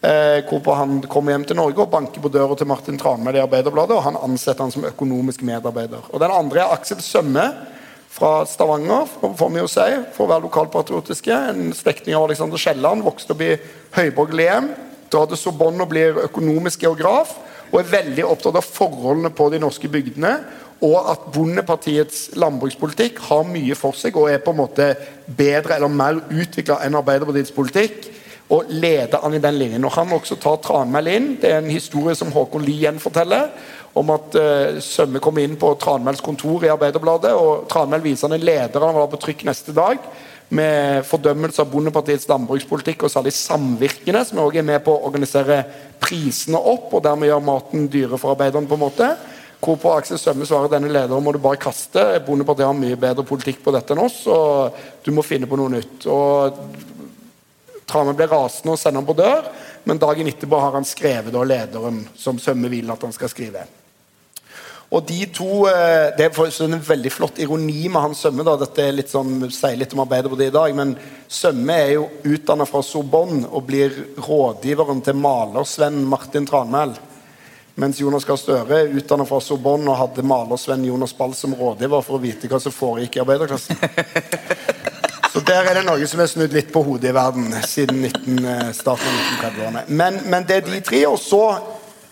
[0.00, 3.42] Eh, hvorpå han kommer hjem til Norge og banker på døra til Martin Tranmæl i
[3.42, 6.06] Arbeiderbladet, og han ansetter han som økonomisk medarbeider.
[6.08, 7.44] Og Den andre er Aksel Sømme
[8.08, 11.36] fra Stavanger, får vi jo si, for å være lokalpatriotiske.
[11.52, 13.58] En slektning av Alexander Kielland, vokste opp i
[13.98, 14.72] Høyborg-Liem,
[15.12, 17.36] drar til Sorbonne og blir økonomisk geograf,
[17.70, 20.32] og er veldig opptatt av forholdene på de norske bygdene
[20.80, 24.86] og at Bondepartiets landbrukspolitikk har mye for seg og er på en måte
[25.26, 28.08] bedre eller mer utvikla enn Arbeiderpartiets politikk.
[28.50, 29.84] Og leder han i den linjen.
[29.86, 31.28] Og han også tar Tranmæl inn.
[31.42, 33.52] Det er en historie som Håkon Lie gjenforteller.
[33.94, 38.38] Om at uh, Sømme kom inn på Tranmæls kontor i Arbeiderbladet, og Tranmæl viser han
[38.38, 40.02] en leder han var på trykk neste dag.
[40.50, 45.60] Med fordømmelse av Bondepartiets landbrukspolitikk og særlig samvirkene, som også er med på å organisere
[46.02, 48.66] prisene opp og dermed gjøre maten dyrere for arbeiderne.
[48.66, 49.12] på en måte.
[49.60, 52.02] Hvorpå Aksel Sømme svarer denne lederen må du bare kaste.
[52.26, 55.74] Bondepartiet har mye bedre politikk på dette enn oss, og du må finne på noe
[55.74, 56.06] nytt.
[56.08, 56.56] Og
[57.90, 59.50] Trane blir rasende og sender ham på dør,
[59.84, 63.66] men dagen etterpå har han skrevet av lederen som Sømme vil at han skal skrive.
[64.90, 68.44] Og de to, eh, Det er en veldig flott ironi med han Sømme.
[68.44, 70.74] da, Dette er litt sånn, sier litt om Arbeiderpartiet i dag.
[70.74, 70.96] Men
[71.28, 76.96] Sømme er jo utdannet fra Sorbonne og blir rådgiveren til malersvenn Martin Tranmæl.
[77.76, 82.18] Mens Jonas Gahr Støre utdannet fra Sorbonne og hadde malersvenn Jonas Ball som rådgiver for
[82.18, 83.76] å vite hva som foregikk i arbeiderklassen.
[85.32, 88.38] Så der er det noe som er snudd litt på hodet i verden siden 19,
[88.44, 89.84] eh, starten av 1930-årene.
[89.86, 91.04] Men, men, det er de tre.
[91.06, 91.44] Og så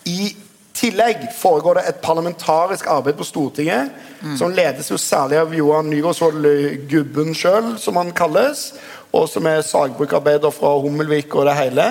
[0.07, 0.31] i
[0.79, 3.91] tillegg foregår det et parlamentarisk arbeid på Stortinget,
[4.23, 4.37] mm.
[4.39, 6.47] som ledes jo særlig av Johan Nygaardsvold
[6.91, 8.71] Gubben sjøl, som han kalles,
[9.11, 11.89] og som er sagbruksarbeider fra Hummelvik og det hele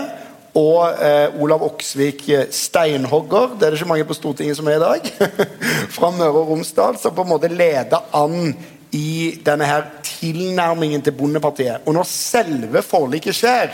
[0.57, 3.53] og eh, Olav Oksvik eh, steinhogger.
[3.57, 5.11] Det er det ikke mange på Stortinget som er i dag.
[5.95, 6.97] fra Møre og Romsdal.
[6.97, 8.55] Som på en måte leder an
[8.95, 11.83] i denne her tilnærmingen til Bondepartiet.
[11.85, 13.73] Og når selve forliket skjer,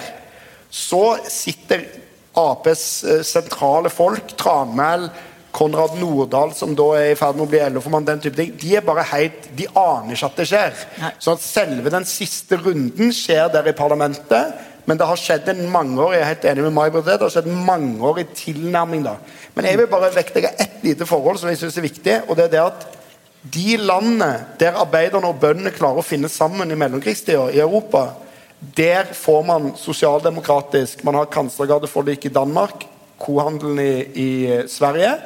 [0.73, 1.85] så sitter
[2.33, 5.05] Aps eh, sentrale folk, Tranmæl,
[5.53, 8.71] Konrad Nordahl, som da er i ferd med å bli LO-formann, den type ting, de
[8.73, 10.79] er bare helt, de aner ikke at det skjer.
[11.21, 15.61] Så at selve den siste runden skjer der i parlamentet Men det har skjedd en
[15.71, 19.05] mangeårig jeg er helt enig med Mai det har skjedd en mangeårig tilnærming.
[19.05, 19.13] da.
[19.55, 22.17] Men jeg vil bare vektlegge ett lite forhold som jeg synes er viktig.
[22.27, 23.02] og det er det at
[23.43, 28.13] De landene der arbeiderne og bøndene klarer å finne sammen i mellomkrigstida i Europa,
[28.77, 32.85] der får man sosialdemokratisk Man har kanslergardeforlik i Danmark,
[33.19, 35.17] kohandelen i, i Sverige.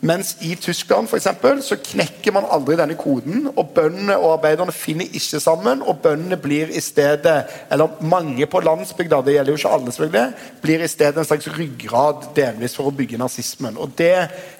[0.00, 3.48] Mens i Tyskland for eksempel, så knekker man aldri denne koden.
[3.56, 8.60] og Bøndene og arbeiderne finner ikke sammen, og bøndene blir i stedet Eller mange på
[8.60, 12.88] landsbygda, det gjelder jo ikke alle, selvfølgelig, blir i stedet en slags ryggrad delvis for
[12.88, 13.76] å bygge nazismen.
[13.78, 14.14] Og Det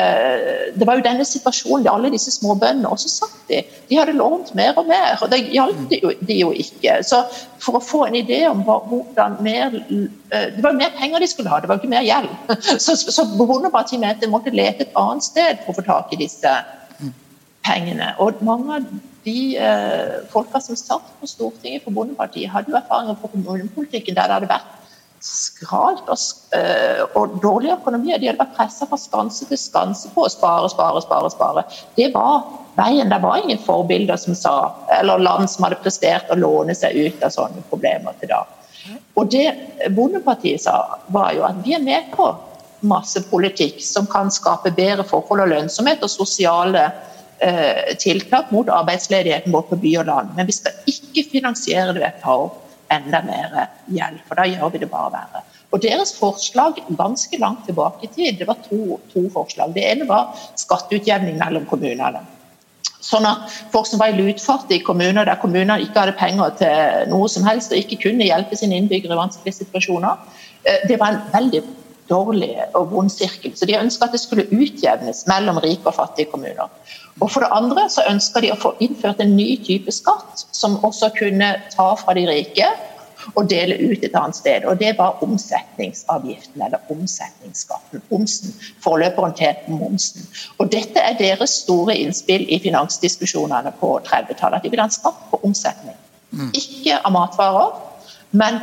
[0.78, 3.62] Det var jo denne situasjonen alle disse småbøndene også satt i.
[3.90, 7.00] De hadde lånt mer og mer, og det hjalp de jo, de jo ikke.
[7.02, 7.24] Så
[7.62, 11.30] for å få en idé om hvordan mer eh, Det var jo mer penger de
[11.30, 12.30] skulle ha, det var ikke mer gjeld.
[12.86, 16.22] Så, så Bondepartiet mente de måtte lete et annet sted for å få tak i
[16.22, 16.54] disse
[17.66, 18.12] pengene.
[18.22, 18.88] Og mange av
[19.26, 24.30] de eh, folka som satt på Stortinget for Bondepartiet, hadde jo erfaringer fra kommunepolitikken der
[24.30, 24.85] det hadde vært
[25.26, 26.18] skralt og,
[26.58, 28.14] øh, og dårlig økonomi.
[28.14, 31.30] De hadde vært pressa fra skanse til skanse på å spare, spare, spare.
[31.34, 31.64] spare.
[31.98, 32.46] Det var
[32.78, 33.10] veien.
[33.10, 34.56] Det var ingen forbilder som sa,
[35.00, 38.44] eller land som hadde prestert å låne seg ut av sånne problemer til da.
[39.18, 39.48] Og det
[39.96, 40.76] Bondepartiet sa,
[41.10, 42.28] var jo at vi er med på
[42.86, 46.84] masse politikk som kan skape bedre forhold og lønnsomhet og sosiale
[47.42, 50.36] eh, tiltak mot arbeidsledigheten både på by og land.
[50.36, 53.54] Men vi skal ikke finansiere det ved opp enda mer
[53.86, 55.42] gjeld, for da gjør vi det bare verre.
[55.74, 59.74] Og Deres forslag ganske langt tilbake i tid, det var to, to forslag.
[59.74, 62.22] Det ene var skatteutjevning mellom kommunene.
[63.06, 67.10] Sånn at folk som var i lutfart i kommuner, der kommunene ikke hadde penger til
[67.12, 70.22] noe som helst og ikke kunne hjelpe sine innbyggere i vanskelige situasjoner,
[70.64, 71.62] eh, det var en veldig
[72.08, 73.52] dårlig og vond sirkel.
[73.56, 76.70] Så de ønska at det skulle utjevnes mellom rike og fattige kommuner.
[77.20, 80.78] Og For det andre så ønsker de å få innført en ny type skatt, som
[80.84, 82.68] også kunne ta fra de rike
[83.34, 84.64] og dele ut et annet sted.
[84.64, 88.02] Og Det var omsetningsavgiften, eller omsetningsskatten.
[88.10, 88.54] Omsen.
[88.84, 90.28] Forløperen til momsen.
[90.58, 94.56] Og Dette er deres store innspill i finansdiskusjonene på 30-tallet.
[94.56, 95.96] At de vil ha en skatt på omsetning.
[96.30, 96.50] Mm.
[96.54, 97.74] Ikke av matvarer,
[98.36, 98.58] men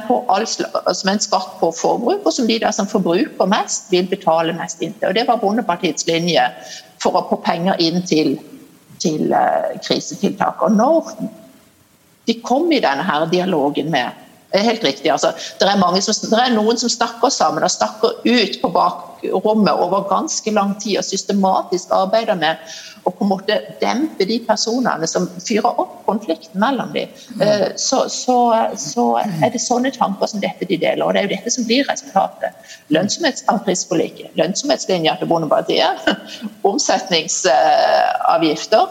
[0.94, 4.82] som en skatt på forbruk, og som de der som forbruker mest, vil betale mest
[4.82, 5.10] inn til.
[5.10, 6.46] Og Det var Bondepartiets linje
[7.02, 8.36] for å få penger inn til,
[9.02, 10.62] til uh, krisetiltak.
[10.62, 11.14] Og når
[12.28, 14.23] de kom i denne her dialogen med
[14.62, 15.12] helt riktig.
[15.12, 19.74] Altså, det, er som, det, er noen som snakker sammen og snakker ut på bakrommet
[19.74, 22.56] over ganske lang tid og systematisk arbeider med
[23.04, 27.08] å på en måte dempe de personene som fyrer opp konflikten mellom dem.
[27.42, 31.06] Eh, så, så, så, er det sånne tanker som dette de deler.
[31.06, 32.50] Og det er jo dette som blir resultatet.
[32.96, 35.96] Lønnsomhetsavprisforliket, lønnsomhetslinja til Bondepartiet,
[36.72, 38.84] omsetningsavgifter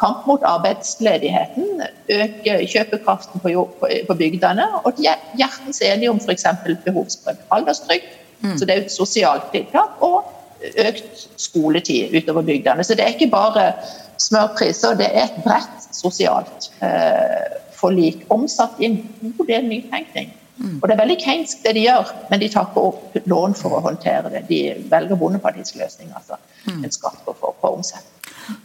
[0.00, 4.68] kamp mot arbeidsledigheten, øke kjøpekraften på, på, på bygdene.
[4.84, 6.46] Og de er hjertens enige om f.eks.
[6.84, 8.08] behovsprøvd alderstrygd,
[8.40, 8.56] mm.
[8.58, 10.00] så det er et sosialt tiltak.
[10.00, 10.24] Og
[10.64, 12.84] økt skoletid utover bygdene.
[12.84, 13.72] Så det er ikke bare
[14.18, 18.24] smørpriser, det er et bredt sosialt eh, forlik.
[18.30, 18.98] Omsatt i en
[19.38, 20.32] god del nytenkning.
[20.56, 20.78] Mm.
[20.82, 23.82] Og Det er veldig keinsk det de gjør, men de takker opp lån for å
[23.88, 24.44] håndtere det.
[24.48, 26.38] De velger Bondepartiets løsning, altså.
[26.68, 26.84] Mm.
[26.84, 28.13] En skatt på, på, på omsetning.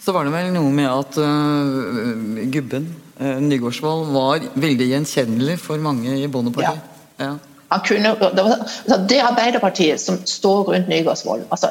[0.01, 2.87] Så var det vel noe med at uh, gubben,
[3.21, 6.97] uh, Nygaardsvold, var veldig gjenkjennelig for mange i Bondepartiet.
[7.19, 7.35] Ja.
[7.69, 7.79] ja.
[7.85, 11.69] Kunne, det, var, altså, det, Arbeiderpartiet som står rundt Nygaardsvold altså,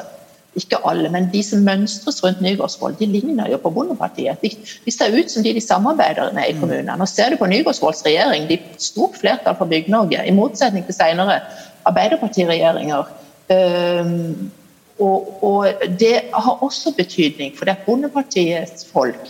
[0.57, 4.41] ikke alle, men de som mønstres rundt Nygårdsvold, de ligner jo på Bondepartiet.
[4.41, 4.49] De,
[4.85, 6.61] de, ser ut som de de samarbeider med i mm.
[6.63, 6.95] kommunene.
[6.97, 11.41] Nå ser du på Nygaardsvolds regjering, de stort flertall for Bygg-Norge, i motsetning til senere
[11.89, 13.13] Arbeiderpartiregjeringer.
[13.49, 14.49] Um,
[14.99, 15.67] og, og,
[15.99, 19.29] det har også betydning, for det er Bondepartiets folk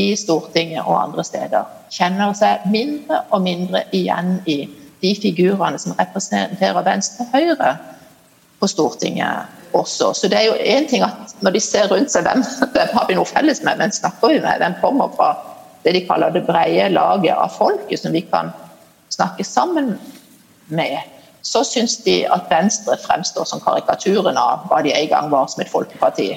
[0.00, 4.62] i Stortinget og andre steder kjenner seg mindre og mindre igjen i
[5.02, 7.72] de figurene som representerer Venstre og Høyre
[8.62, 10.12] på Stortinget også.
[10.14, 13.08] Så det er jo én ting at når de ser rundt seg, hvem, hvem har
[13.08, 14.62] vi noe felles med, hvem snakker vi med?
[14.62, 15.32] Hvem kommer fra
[15.82, 18.52] det de kaller det brede laget av folket som vi kan
[19.10, 19.96] snakke sammen
[20.70, 21.00] med?
[21.42, 25.64] Så syns de at Venstre fremstår som karikaturen av hva de en gang var som
[25.64, 26.28] et folkeparti.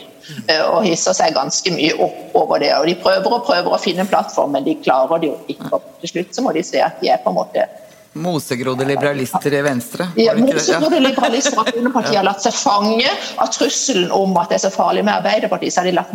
[0.49, 2.71] Eh, og hisser seg ganske mye opp over det.
[2.79, 5.81] Og de prøver og prøver å finne en plattform, men de klarer det jo ikke.
[6.01, 7.67] Til slutt så må de se at de er på en måte
[8.15, 10.05] Mosegrodde liberalister i Venstre?
[10.15, 13.09] Ja, mosegrodde liberalister av Bondepartiet har latt seg fange
[13.43, 16.13] av trusselen om at det er så farlig med Arbeiderpartiet, så har de latt,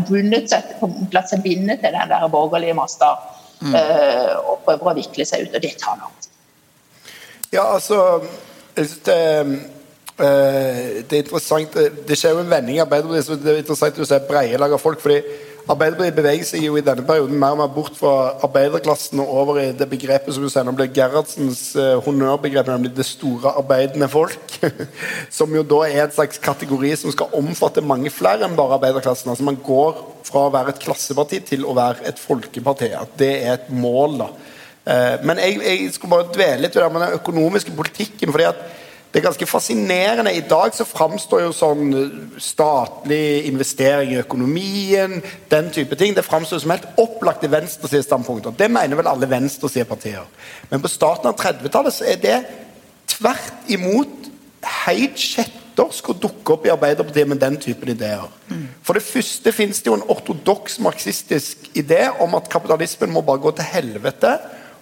[0.48, 0.70] seg,
[1.12, 3.10] latt seg binde til den der borgerlige masta
[3.60, 3.74] mm.
[3.76, 5.58] uh, og prøver å vikle seg ut.
[5.58, 6.30] Og det tar noe.
[7.52, 8.00] Ja, altså
[8.76, 9.04] det, synes
[10.20, 11.76] det er interessant
[12.08, 14.72] Det skjer jo en vending i Arbeiderpartiet, så det er interessant å se breie lag
[14.72, 15.00] av folk.
[15.00, 15.22] fordi
[15.70, 18.14] Arbeiderpartiet beveger seg jo i denne perioden mer og mer bort fra
[18.46, 23.06] arbeiderklassen og over i det begrepet som du sier, nå blir Gerhardsens honnørbegrep, nemlig 'det
[23.06, 24.56] store arbeidende folk'.
[25.38, 29.30] som jo da er et slags kategori som skal omfatte mange flere enn bare arbeiderklassen.
[29.30, 32.90] altså Man går fra å være et klasseparti til å være et folkeparti.
[32.96, 34.30] At det er et mål, da.
[34.90, 38.32] Uh, men jeg, jeg skulle bare dvele litt ved den økonomiske politikken.
[38.34, 38.62] fordi at
[39.10, 40.32] det er ganske fascinerende.
[40.34, 45.16] I dag så framstår jo sånn eh, statlig investering i økonomien,
[45.50, 48.54] den type ting, det framstår som helt opplagte venstresidestandpunkter.
[48.54, 50.28] Det mener vel alle venstresidepartier.
[50.70, 52.36] Men på starten av 30-tallet så er det
[53.10, 54.30] tvert imot
[54.84, 58.30] helt kjettersk å dukke opp i Arbeiderpartiet med den typen ideer.
[58.46, 58.68] Mm.
[58.86, 63.42] For det første finnes det jo en ortodoks marxistisk idé om at kapitalismen må bare
[63.42, 64.36] gå til helvete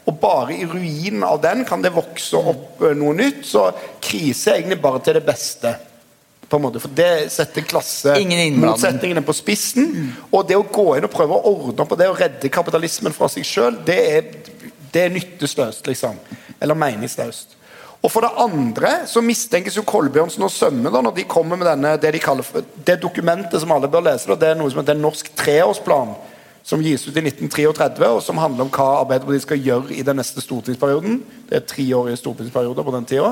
[0.09, 3.42] og bare i ruinen av den kan det vokse opp eh, noe nytt.
[3.44, 3.66] Så
[4.01, 5.75] krise er egentlig bare til det beste.
[6.49, 9.90] på en måte, For det setter klassemotsetningene på spissen.
[9.92, 10.09] Mm.
[10.33, 13.29] Og det å gå inn og prøve å ordne på det og redde kapitalismen fra
[13.29, 14.01] seg sjøl, det,
[14.92, 16.16] det, er nyttesløst, liksom.
[16.57, 17.59] Eller meningsløst.
[17.99, 21.68] Og for det andre så mistenkes jo Kolbjørnsen og Sømme da, når de kommer med
[21.68, 24.31] denne, det de kaller for, det dokumentet som alle bør lese.
[24.31, 26.16] Da, det er noe som heter norsk treårsplan
[26.68, 30.18] som gis ut i 1933, og som handler om hva Arbeiderpartiet skal gjøre i den
[30.20, 31.22] neste stortingsperioden.
[31.48, 33.31] Det er treårige stortingsperioder på den tida.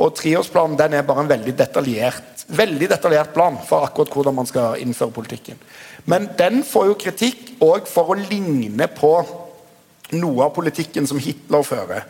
[0.00, 4.48] Og treårsplanen den er bare en veldig detaljert, veldig detaljert plan for akkurat hvordan man
[4.48, 5.60] skal innføre politikken.
[6.08, 9.12] Men den får jo kritikk òg for å ligne på
[10.16, 12.08] noe av politikken som Hitler fører.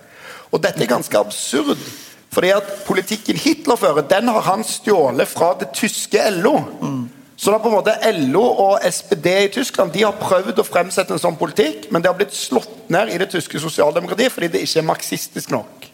[0.54, 1.78] Og dette er ganske absurd.
[2.30, 6.60] fordi at politikken Hitler fører, den har han stjålet fra det tyske LO.
[6.80, 7.09] Mm.
[7.40, 11.14] Så da på en måte LO og SPD i Tyskland de har prøvd å fremsette
[11.16, 14.60] en sånn politikk, men det har blitt slått ned i det tyske sosialdemokratiet fordi det
[14.66, 15.86] ikke er marxistisk nok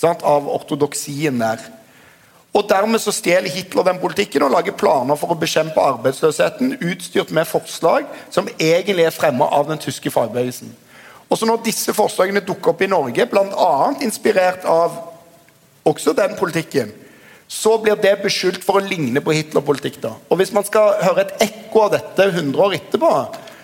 [0.00, 1.62] sant, av ortodoksien der.
[2.50, 7.30] Og Dermed så stjeler Hitler den politikken og lager planer for å bekjempe arbeidsløsheten, utstyrt
[7.36, 10.72] med forslag som egentlig er fremma av den tyske fagbevegelsen.
[11.30, 13.94] Og så Når disse forslagene dukker opp i Norge, bl.a.
[14.02, 14.96] inspirert av
[15.86, 16.90] også den politikken,
[17.50, 19.98] så blir det beskyldt for å ligne på Hitler-politikk.
[20.02, 20.14] da.
[20.30, 23.10] Og Hvis man skal høre et ekko av dette 100 år etterpå,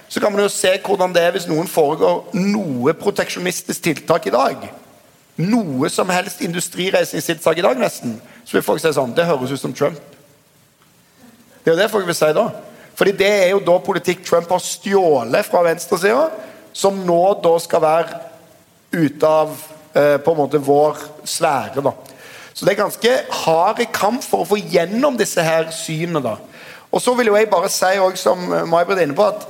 [0.08, 4.34] så kan man jo se hvordan det er hvis noen foregår noe proteksjonistisk tiltak i
[4.34, 4.66] dag.
[5.38, 8.16] Noe som helst industrireisingstiltak i dag, nesten.
[8.44, 10.00] Så vil folk si sånn Det høres ut som Trump.
[11.62, 12.48] Det er jo det folk vil si da.
[12.96, 16.30] Fordi det er jo da politikk Trump har stjålet fra venstresida,
[16.72, 18.20] som nå da skal være
[18.96, 19.54] ute av
[19.94, 21.82] eh, på en måte vår sfære.
[21.84, 21.92] da.
[22.56, 23.10] Så det er ganske
[23.44, 26.22] hard kamp for å få gjennom disse her synene.
[26.24, 26.38] da.
[26.90, 29.44] Og så vil jo jeg bare si, også, som May-Britt inne på, at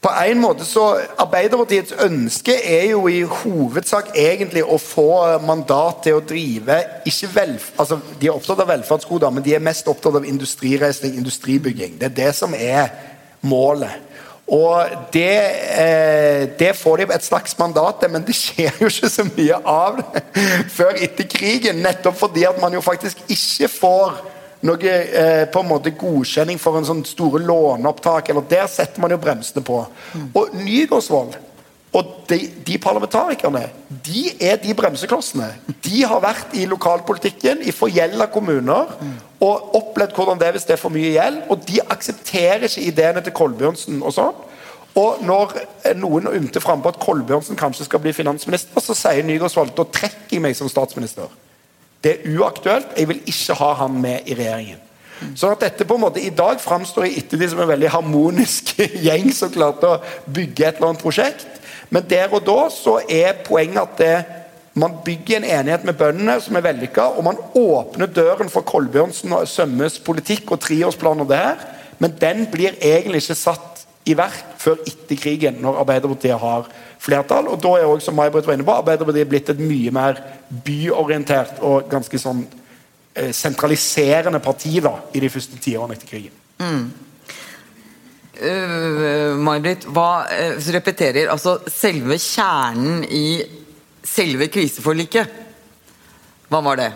[0.00, 0.84] på en måte så
[1.20, 5.10] Arbeiderpartiets ønske er jo i hovedsak egentlig å få
[5.44, 6.78] mandat til å drive
[7.10, 11.18] ikke velf, altså De er opptatt av velferdsgoder, men de er mest opptatt av industrireisning,
[11.20, 11.98] industribygging.
[12.00, 12.88] Det er det som er
[13.42, 13.92] målet.
[14.50, 15.36] Og det,
[15.78, 19.60] eh, det, får de et slags mandat til, men det skjer jo ikke så mye
[19.62, 20.24] av det
[20.74, 21.82] før etter krigen.
[21.84, 24.16] Nettopp fordi at man jo faktisk ikke får
[24.66, 28.32] noe eh, på en måte godkjenning for en sånn store låneopptak.
[28.32, 29.84] eller Der setter man jo bremsene på.
[30.34, 31.38] Og Nygaardsvold
[31.90, 33.64] og de, de, parlamentarikerne
[34.06, 35.48] de er de bremseklossene.
[35.82, 38.92] De har vært i lokalpolitikken i forgjelda kommuner
[39.42, 41.40] og opplevd hvordan det er hvis det er for mye gjeld.
[41.50, 44.46] Og de aksepterer ikke ideene til Kolbjørnsen og sånn.
[44.98, 45.54] Og når
[46.00, 50.42] noen ymter frampå at Kolbjørnsen kanskje skal bli finansminister, så sier Nygaardsvold da trekker jeg
[50.42, 51.30] meg som statsminister.
[52.02, 52.96] Det er uaktuelt.
[52.96, 54.80] Jeg vil ikke ha han med i regjeringen.
[55.36, 58.72] Så at dette på en måte i dag framstår i ettertid som en veldig harmonisk
[59.06, 61.46] gjeng som klarte å bygge et eller annet prosjekt.
[61.92, 64.14] Men der og da så er poenget at det,
[64.80, 69.34] man bygger en enighet med bøndene som er vellykka, og man åpner døren for Kolbjørnsen
[69.36, 71.64] og Sømmes politikk og treårsplaner der,
[72.00, 73.79] men den blir egentlig ikke satt
[74.10, 76.68] i verk før etter krigen, når Arbeiderpartiet har
[77.00, 77.48] flertall.
[77.50, 80.20] Og da er også, som May-Britt var inne på, Arbeiderpartiet blitt et mye mer
[80.66, 82.42] byorientert og ganske sånn
[83.14, 86.36] eh, sentraliserende parti da, i de første tiårene etter krigen.
[86.60, 86.90] Mm.
[88.40, 93.42] Uh, May-Britt, hva uh, repeterer altså selve kjernen i
[94.06, 95.34] selve kriseforliket?
[96.48, 96.90] Hva var det?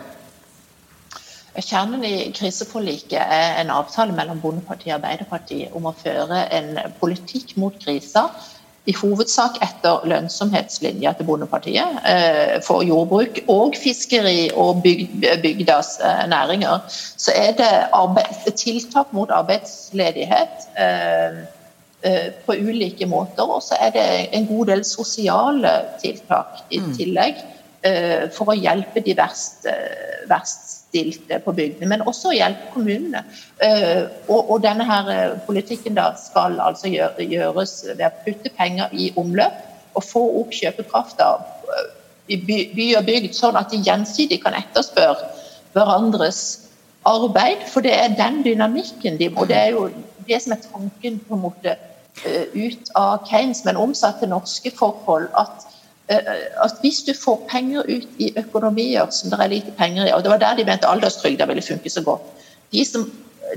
[1.54, 7.54] Kjernen i kriseforliket er en avtale mellom Bondepartiet og Arbeiderpartiet om å føre en politikk
[7.62, 8.26] mot krisa
[8.84, 16.24] i hovedsak etter lønnsomhetslinja til Bondepartiet eh, for jordbruk og fiskeri og bygd, bygdas eh,
[16.28, 21.44] næringer, så er det arbeid, tiltak mot arbeidsledighet eh,
[22.44, 23.48] på ulike måter.
[23.48, 26.94] Og så er det en god del sosiale tiltak i mm.
[26.98, 27.44] tillegg
[28.32, 29.66] for å hjelpe de verst,
[30.28, 30.63] verst
[30.94, 33.24] stilte på bygdene, men også å hjelpe kommunene.
[33.62, 38.92] Eh, og, og denne her eh, politikken da skal altså gjøres ved å putte penger
[38.92, 41.30] i omløp og få opp kjøpekrafta
[41.78, 41.88] eh,
[42.34, 45.32] i by, by og bygd, sånn at de gjensidig kan etterspørre
[45.74, 46.44] hverandres
[47.08, 47.66] arbeid.
[47.72, 49.48] For det er den dynamikken de må.
[49.50, 49.88] Det er jo
[50.28, 51.76] det som er tanken på en måte
[52.54, 55.26] ut av Keynes, men omsatt til norske forhold.
[55.34, 55.66] at
[56.08, 60.22] at hvis du får penger ut i økonomier som det er lite penger i, og
[60.22, 62.26] det var der de mente alderstrygda ville funke så godt
[62.74, 63.10] de, som,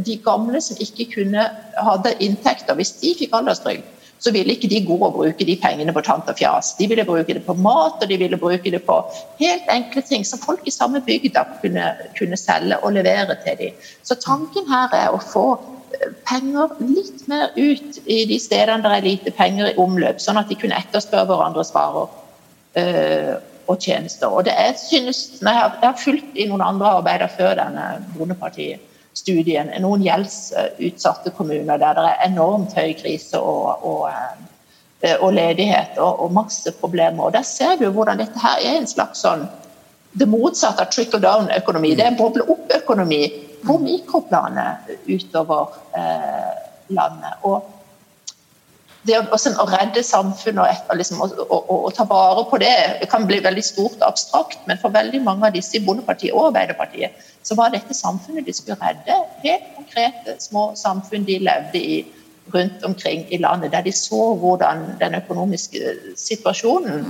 [0.05, 1.45] de, gamle som ikke kunne
[1.89, 3.85] hadde inntekter, hvis de fikk alderstrygd,
[4.19, 6.71] så ville ikke de gå og bruke de pengene på tant og fjas.
[6.79, 8.97] De ville bruke det på mat, og de ville bruke det på
[9.39, 13.81] helt enkle ting som folk i samme bygda kunne, kunne selge og levere til dem.
[14.03, 18.97] Så tanken her er å få eh, penger litt mer ut i de stedene der
[18.97, 22.09] er lite penger i omløp, sånn at de kunne etterspørre hverandres varer.
[22.77, 23.35] Eh,
[23.67, 24.27] og tjenester.
[24.31, 27.87] Og det er, synes, jeg, har, jeg har fulgt i noen andre arbeider før denne
[28.15, 29.73] Bondeparti-studien.
[29.83, 34.05] Noen gjeldsutsatte kommuner der det er enormt høy krise og, og,
[35.01, 37.25] eh, og ledighet og, og, masse problemer.
[37.27, 39.47] Og Der ser du hvordan dette her er en slags sånn
[40.17, 41.91] det motsatte av trickle down-økonomi.
[41.97, 43.21] Det er en boble opp-økonomi
[43.67, 46.55] på mikroplanet utover eh,
[46.95, 47.43] landet.
[47.43, 47.76] Og
[49.05, 53.27] det å, å, redde samfunnet og, liksom, og, og, og, ta vare på det kan
[53.29, 57.27] bli veldig stort og abstrakt, men for veldig mange av disse i Bondepartiet og Arbeiderpartiet
[57.47, 59.19] så var dette samfunnet de skulle redde.
[59.43, 61.99] Helt konkrete små samfunn de levde i
[62.53, 67.03] rundt omkring i landet, der de så hvordan den økonomiske situasjonen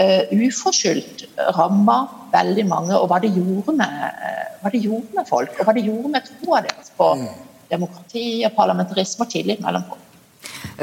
[0.00, 1.24] uh, uforskyldt
[1.58, 4.20] ramma veldig mange, og hva det, gjorde med,
[4.62, 7.26] hva det gjorde med folk, og hva det gjorde med troa deres på mm.
[7.72, 10.06] demokrati og parlamentarisme og tillit mellom folk.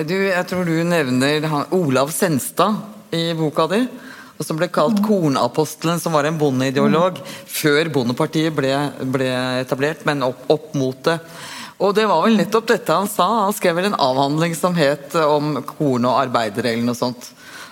[0.07, 2.77] Du, jeg tror du nevner Olav Senstad
[3.13, 3.81] i boka di.
[4.37, 7.29] Og som ble kalt Kornapostelen, som var en bondeideolog mm.
[7.49, 8.73] før Bondepartiet ble,
[9.09, 9.29] ble,
[9.63, 11.17] etablert, men opp, opp, mot det.
[11.81, 13.25] Og det var vel nettopp dette han sa.
[13.47, 17.31] Han skrev vel en avhandling som het om korn og arbeidere eller noe sånt.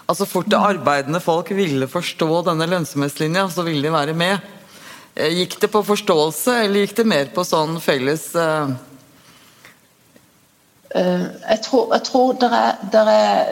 [0.10, 4.52] Altså Fort det arbeidende folk ville forstå denne lønnsomhetslinja, så ville de være med.
[5.16, 8.76] Eh, gikk det på forståelse, eller gikk det mer på sånn felles Eh,
[10.96, 13.50] jeg tror, jeg tror det er, er,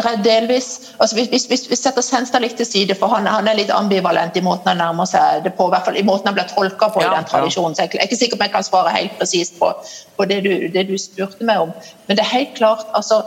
[0.00, 0.68] er, delvis
[0.98, 4.42] altså Hvis vi setter Senstad litt til side, for han, han, er litt ambivalent i
[4.42, 7.04] måten han nærmer seg det på, i hvert fall i måten han blir tolka på
[7.04, 7.78] ja, i den tradisjonen.
[7.78, 9.70] så Jeg er ikke sikker på om jeg kan svare helt presist på,
[10.16, 11.70] på det, du, det, du, spurte meg om.
[12.08, 13.22] Men det er helt klart altså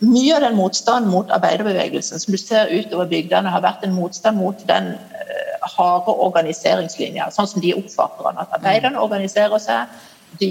[0.00, 4.36] Mye av den motstanden mot arbeiderbevegelsen som du ser utover bygdene, har vært en motstand
[4.36, 8.42] mot den uh, harde organiseringslinja, sånn som de oppfatter den.
[8.42, 9.96] At arbeiderne organiserer seg
[10.40, 10.50] de,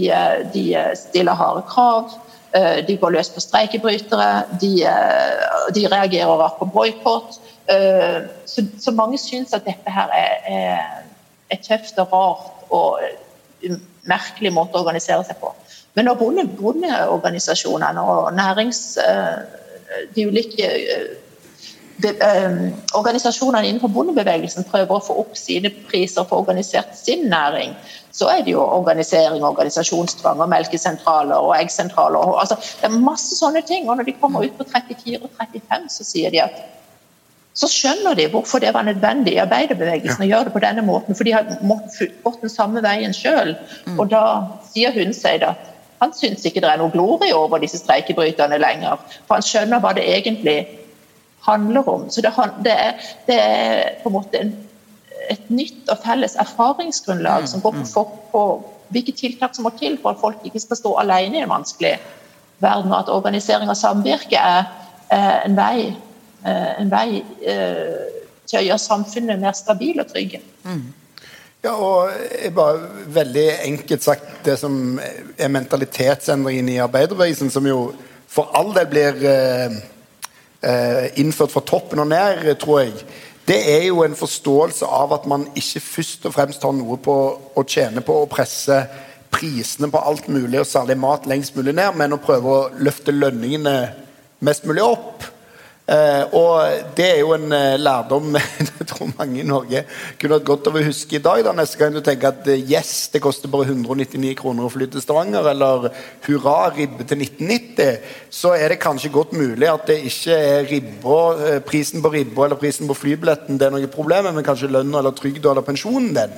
[0.54, 0.66] de
[0.96, 2.14] stiller harde krav.
[2.56, 4.44] Eh, de går løs på streikebrytere.
[4.62, 7.40] De, eh, de reagerer rart på boikott.
[7.68, 11.02] Eh, så, så, mange syns at dette her er,
[11.50, 13.00] er tøft og rart og
[14.08, 15.52] merkelig måte å organisere seg på.
[15.96, 18.98] Men når bondeorganisasjonene og nærings...
[20.16, 20.66] De ulike
[22.98, 27.76] organisasjonene innenfor bondebevegelsen prøver å få opp sine priser for organisert sin næring,
[28.16, 32.22] så er det jo organisering, organisasjonstvang og melkesentraler og eggsentraler.
[32.22, 33.90] Og, altså, det er masse sånne ting.
[33.90, 36.64] Og når de kommer ut på 34 og 35, så sier de at
[37.56, 40.26] så skjønner de hvorfor det var nødvendig i arbeiderbevegelsen ja.
[40.26, 43.54] å gjøre det på denne måten, for de har gått den samme veien sjøl.
[43.86, 44.00] Mm.
[44.00, 44.24] Og da
[44.68, 49.00] sier hun seg at han syns ikke det er noe glorie over disse streikebryterne lenger.
[49.28, 50.58] For han skjønner hva det egentlig
[51.48, 52.10] handler om.
[52.12, 52.34] Så det,
[52.66, 54.54] det, er, det er, på en måte en
[55.30, 58.18] et nytt og felles erfaringsgrunnlag mm, som går på, mm.
[58.32, 58.44] på
[58.96, 61.96] hvilke tiltak som må til for at folk ikke skal stå alene i en vanskelig
[62.64, 64.68] verden, og at organisering og samvirke er
[65.46, 65.90] en vei,
[66.46, 67.24] en vei
[68.46, 70.42] til å gjøre samfunnet mer stabil og trygge.
[70.64, 70.86] Mm.
[71.66, 72.12] Ja, og
[72.44, 77.80] jeg bare Veldig enkelt sagt det som er mentalitetsendringen i arbeiderbevegelsen, som jo
[78.30, 79.78] for all del blir eh,
[80.62, 83.06] eh, innført fra toppen og ned, tror jeg,
[83.48, 87.16] det er jo en forståelse av at man ikke først og fremst har noe på
[87.54, 88.80] å tjene på å presse
[89.36, 93.14] prisene på alt mulig, og særlig mat, lengst mulig ned, men å prøve å løfte
[93.14, 93.76] lønningene
[94.46, 95.26] mest mulig opp.
[95.86, 98.32] Uh, og det er jo en uh, lærdom
[98.80, 99.84] jeg tror mange i Norge
[100.18, 101.44] kunne hatt godt av å huske i dag.
[101.46, 104.88] da Neste gang du tenker at uh, yes, det koster bare 199 kroner å fly
[104.90, 105.92] til Stavanger, eller
[106.26, 108.00] hurra, ribbe til 1990,
[108.34, 111.20] så er det kanskje godt mulig at det ikke er ribba,
[111.70, 115.14] prisen på ribba eller prisen på flybilletten det er noe problem, men kanskje lønna eller
[115.14, 116.34] trygda eller pensjonen den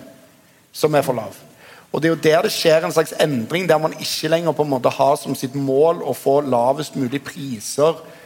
[0.75, 1.39] som er for lav.
[1.95, 4.67] Og Det er jo der det skjer en slags endring, der man ikke lenger på
[4.67, 8.16] en måte har som sitt mål å få lavest mulig priser Eh,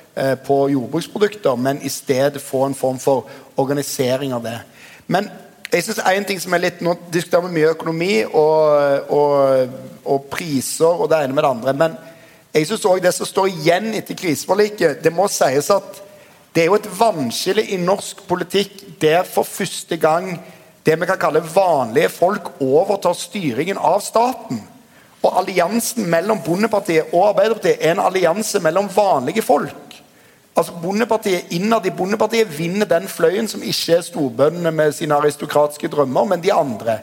[0.46, 4.58] på jordbruksprodukter, men i stedet få en form for organisering av det.
[5.08, 5.30] Men
[5.72, 10.26] jeg synes en ting som er litt, Nå diskuterer vi mye økonomi og, og, og,
[10.32, 11.74] priser og det ene med det andre.
[11.80, 11.96] Men
[12.52, 16.02] jeg synes også det som står igjen etter kriseforliket, det må sies at
[16.52, 20.34] det er jo et vannskille i norsk politikk der for første gang
[20.84, 24.60] det vi kan kalle vanlige folk overtar styringen av staten.
[25.22, 29.91] Og alliansen mellom Bondepartiet og Arbeiderpartiet er en allianse mellom vanlige folk.
[30.56, 35.88] Altså bondepartiet, Innad i Bondepartiet vinner den fløyen som ikke er storbøndene med sine aristokratiske
[35.88, 36.98] drømmer, men de andre.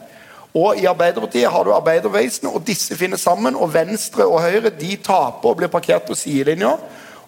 [0.53, 3.55] Og I Arbeiderpartiet har du arbeiderbevegelsen, og disse finner sammen.
[3.55, 6.75] Og Venstre og Høyre de taper og blir parkert på sidelinja.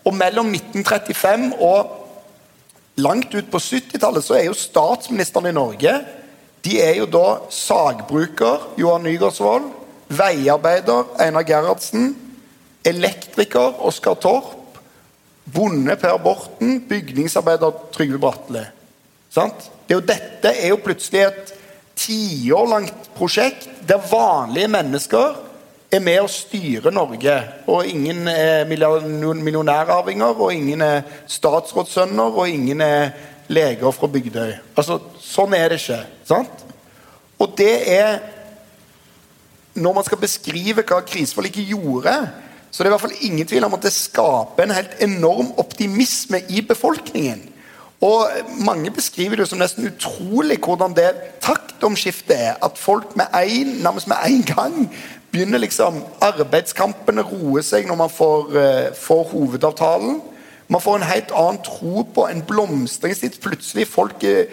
[0.06, 1.98] Og mellom 1935 og
[2.98, 6.00] langt ut på 70-tallet så er jo statsministeren i Norge
[6.66, 9.72] de er jo da sagbruker Johan Nygaardsvold,
[10.14, 12.12] veiarbeider Einar Gerhardsen,
[12.86, 14.61] elektriker Oskar Torp
[15.54, 18.66] Bonde Per Borten, bygningsarbeider Trygve Bratteli.
[19.32, 21.54] Det er dette er jo plutselig et
[22.00, 25.40] tiår langt prosjekt der vanlige mennesker
[25.92, 27.36] er med å styre Norge.
[27.72, 33.12] Og ingen er millionærarvinger, og ingen er statsrådssønner, og ingen er
[33.52, 34.54] leger fra Bygdøy.
[34.76, 36.06] Altså, Sånn er det ikke.
[36.28, 36.66] sant?
[37.40, 38.20] Og det er
[39.74, 42.12] Når man skal beskrive hva kriseforliket gjorde,
[42.72, 45.52] så det er i hvert fall ingen tvil om at det skaper en helt enorm
[45.60, 47.50] optimisme i befolkningen.
[48.02, 48.28] Og
[48.66, 51.12] Mange beskriver det som nesten utrolig hvordan det
[51.44, 52.54] taktomskiftet er.
[52.64, 54.96] At folk med en, nærmest med en gang
[55.32, 60.22] begynner liksom arbeidskampene roer seg når man får, uh, får, hovedavtalen.
[60.68, 63.38] Man får en helt annen tro på en blomstringstid.
[63.44, 64.48] Plutselig folk er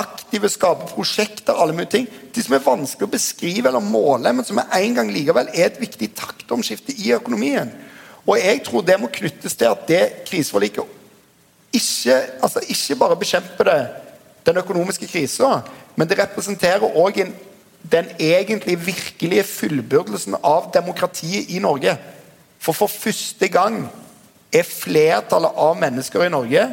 [0.00, 2.08] aktive, skaper prosjekter, alle mulige ting.
[2.34, 5.68] De som er vanskelig å beskrive eller måle, men som er en gang likevel er
[5.68, 7.70] et viktig taktomskifte i økonomien.
[8.26, 10.96] Og jeg tror det må knyttes til at det kriseforliket
[11.72, 13.80] ikke, altså ikke bare bekjemper det
[14.46, 15.60] den økonomiske krisa,
[15.96, 17.20] men det representerer òg
[17.92, 21.94] den egentlig virkelige fullbyrdelsen av demokratiet i Norge.
[22.60, 23.84] For for første gang
[24.52, 26.64] er flertallet av mennesker i Norge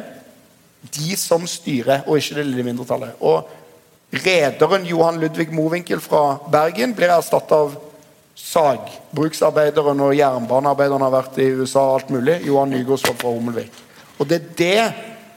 [0.80, 3.18] de som styrer, og ikke det lille mindretallet.
[3.20, 3.48] Og
[4.24, 7.74] Rederen Johan Ludvig Mowinckel fra Bergen blir erstatta av
[8.38, 12.38] sagbruksarbeideren og jernbanearbeideren har vært i USA og alt mulig.
[12.46, 13.82] Johan Nygaardsvold fra Hummelvik.
[14.18, 14.84] Og det er det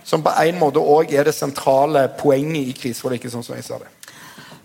[0.08, 3.84] som på en måte òg er det sentrale poenget i kriseforliket, sånn som jeg ser
[3.84, 3.92] det.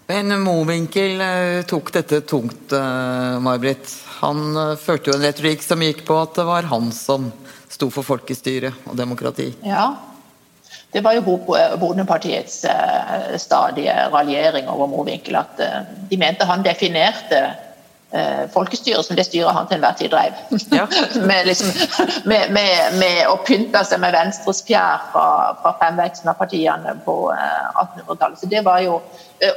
[0.06, 3.90] Men Mowinckel uh, tok dette tungt, uh, May-Britt.
[4.20, 7.32] Han uh, førte jo en retorikk som gikk på at det var han som
[7.66, 9.50] sto for folkestyre og demokrati.
[9.66, 9.90] Ja,
[10.96, 11.20] det var jo
[11.80, 15.36] Bondepartiets uh, stadige raljering over Mowinckel.
[15.36, 17.40] At uh, de mente han definerte
[18.14, 20.38] uh, folkestyret som det styret han til enhver tid drev.
[20.72, 20.86] Ja.
[21.30, 21.68] med, liksom,
[22.24, 25.26] med, med, med, å pynte seg med Venstres fjær fra,
[25.60, 28.40] fra fremveksten av partiene på 1800-tallet.
[28.40, 29.02] Så det var jo,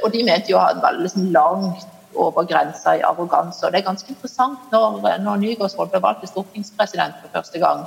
[0.02, 1.88] Og de mente jo han var liksom langt
[2.20, 3.64] over grensa i arroganse.
[3.64, 7.86] Og det er ganske interessant når, når Nygaardsvold ble valgt til stortingspresident for første gang,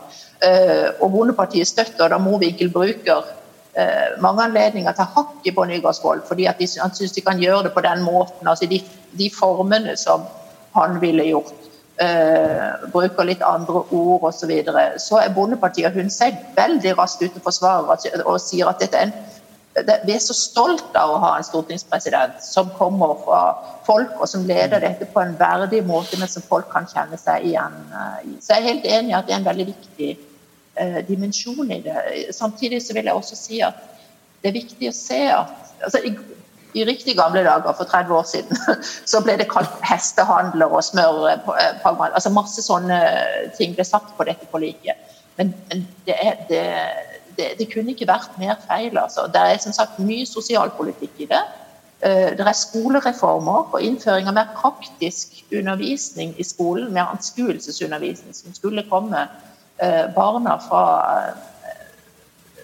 [1.00, 3.43] og Bondepartiet støtter da Mowinckel bruker eh,
[4.22, 7.82] mange anledninger til hakket på Nygaardsvold, fordi de, han syns de kan gjøre det på
[7.82, 8.48] den måten.
[8.48, 8.82] altså De,
[9.18, 10.28] de formene som
[10.76, 11.54] han ville gjort.
[12.02, 14.40] Eh, bruker litt andre ord osv.
[14.40, 14.86] Så, videre.
[14.98, 18.98] så er Bondepartiet og hun seg veldig raskt ute og forsvarer og sier at dette
[18.98, 19.14] er en
[19.74, 23.40] det, vi er så stolt av å ha en stortingspresident som kommer fra
[23.88, 27.48] folk, og som leder dette på en verdig måte, men som folk kan kjenne seg
[27.50, 27.80] igjen
[28.22, 28.36] i.
[28.38, 30.22] Så jeg er helt enig i at det er en veldig viktig eh,
[31.08, 31.98] dimensjon i det.
[32.34, 33.78] Samtidig så vil jeg også si at
[34.42, 36.00] det er viktig å se at altså,
[36.74, 38.58] i riktig gamle dager, for 30 år siden,
[39.12, 42.14] så ble det kalt hestehandler og smørpragmat.
[42.14, 43.00] Altså masse sånne
[43.58, 45.20] ting ble satt på dette forliket.
[45.38, 45.54] Men,
[46.06, 46.64] det, er, det,
[47.38, 48.98] det, det, kunne ikke vært mer feil.
[48.98, 49.28] Altså.
[49.34, 51.44] Det er som sagt mye sosialpolitikk i det.
[52.04, 58.54] Eh, det er skolereformer og innføring av mer praktisk undervisning i skolen, mer anskuelsesundervisning, som
[58.58, 59.50] skulle komme eh,
[60.16, 60.84] barna fra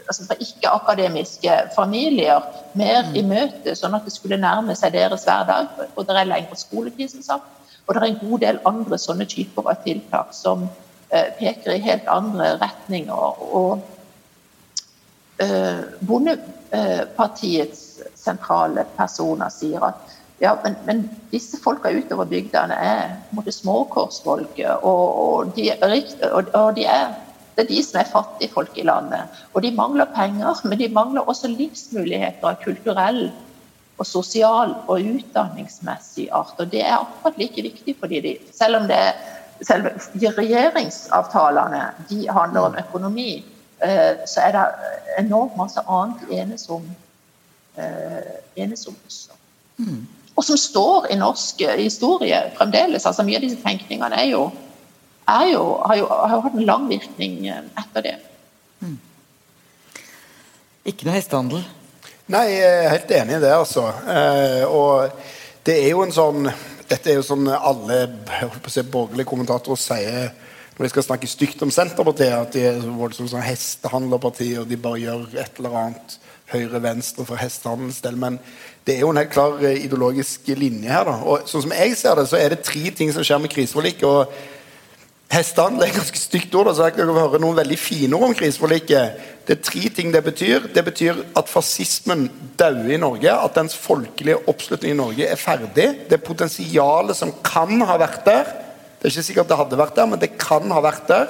[0.09, 2.45] altså fra ikke-akademiske familier
[2.79, 5.69] mer i møte, sånn at det skulle nærme seg deres hverdag.
[5.95, 7.75] Og det er lengre skoletid, som sagt.
[7.85, 10.67] Og det er en god del andre sånne typer av tiltak som
[11.09, 13.43] eh, peker i helt andre retninger.
[13.61, 13.81] Og
[15.41, 17.85] eh, Bondepartiets
[18.17, 25.51] sentrale personer sier at ja, men, men disse folka utover bygdene er småkorsfolk, og, og,
[25.55, 25.71] de,
[26.31, 27.09] og, og de er
[27.59, 29.39] det er de som er fattige folk i landet.
[29.53, 33.25] Og de mangler penger, men de mangler også livsmuligheter av kulturell
[33.99, 36.55] og sosial og utdanningsmessig art.
[36.55, 39.01] Og det er akkurat like viktig for de, selv om det
[39.67, 43.43] selve regjeringsavtalene de handler om økonomi,
[43.83, 44.63] eh, så er det
[45.25, 46.87] enormt masse annet enes om,
[48.55, 49.35] enes om også.
[49.79, 50.07] Mm.
[50.39, 53.05] Og som står i norsk historie fremdeles.
[53.05, 54.47] altså Mye av disse tenkningene er jo
[55.51, 58.15] jo, har, jo, har jo hatt en lang virkning eh, etter det.
[58.81, 58.97] Mm.
[60.89, 61.65] Ikke noe hestehandel?
[62.29, 63.85] Nei, jeg er helt enig i det, altså.
[64.09, 66.51] Eh, og det er jo en sånn
[66.89, 67.99] Dette er jo sånn alle
[68.65, 70.31] si, borgerlige kommentatorer sier
[70.73, 74.77] når de skal snakke stygt om Senterpartiet, at de er voldsomt sånn hestehandlerparti, og de
[74.79, 76.15] bare gjør et eller annet
[76.53, 78.15] høyre-venstre for hestehandelens del.
[78.17, 78.39] Men
[78.89, 81.05] det er jo en helt klar eh, ideologisk linje her.
[81.05, 83.53] da, og sånn som jeg ser det, så er det tre ting som skjer med
[83.53, 84.07] kriseforliket.
[84.09, 86.71] og Hestehandel er et ganske stygt ord.
[86.73, 89.19] så jeg kan høre noen veldig fine ord om kriseforliket.
[89.45, 90.65] Det er tre ting det betyr.
[90.73, 92.25] Det betyr at fascismen
[92.57, 93.29] dauer i Norge.
[93.29, 95.85] At dens folkelige oppslutning i Norge er ferdig.
[96.09, 98.49] Det potensialet som kan ha vært der
[98.99, 101.29] Det er ikke sikkert det hadde vært der, men det kan ha vært der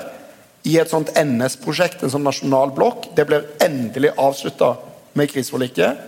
[0.65, 3.11] i et sånt NS-prosjekt, en sånn nasjonal blokk.
[3.13, 4.71] Det blir endelig avslutta
[5.13, 5.99] med kriseforliket.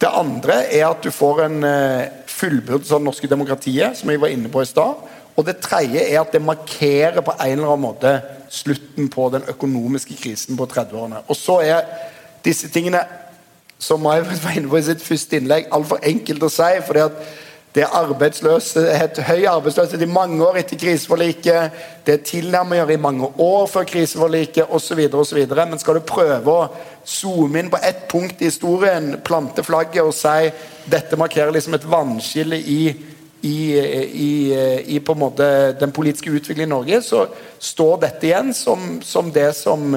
[0.00, 4.20] Det andre er at du får en uh, fullbyrdelse av det norske demokratiet, som jeg
[4.20, 5.04] var inne på i stad.
[5.36, 8.12] Og det tredje er at det markerer på en eller annen måte
[8.52, 11.24] slutten på den økonomiske krisen på 30-årene.
[11.28, 11.88] Og så er
[12.44, 13.02] disse tingene,
[13.78, 16.70] som Mai var inne på i sitt første innlegg, altfor enkelt å si.
[16.86, 17.18] fordi at
[17.76, 21.74] det er arbeidsløshet, høy arbeidsløshet i mange år etter kriseforliket.
[22.06, 25.02] Det er tilnærminger i mange år før kriseforliket osv.
[25.12, 26.70] Men skal du prøve å
[27.04, 30.48] zoome inn på ett punkt i historien, plante flagget og si
[30.88, 32.80] dette markerer liksom et vannskille i
[33.46, 34.30] i, i,
[34.96, 35.46] i, på en måte
[35.78, 37.26] den politiske utviklingen i Norge, så
[37.62, 39.92] står dette igjen som, som det som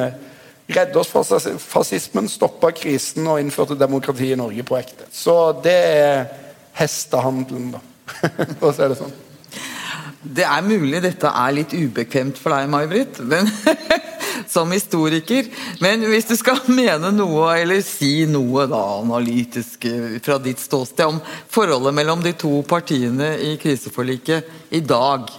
[0.70, 1.24] redde oss fra
[1.58, 5.08] fascismen, stoppa krisen og innførte demokrati i Norge på ekte.
[5.10, 6.28] Så det er
[6.80, 7.84] hestehandelen, da.
[8.60, 9.18] For å si det sånn.
[10.20, 13.22] Det er mulig dette er litt ubekvemt for deg, May-Britt,
[14.54, 15.48] som historiker.
[15.80, 19.88] Men hvis du skal mene noe, eller si noe da, analytisk
[20.26, 25.32] fra ditt ståsted om forholdet mellom de to partiene i kriseforliket i dag?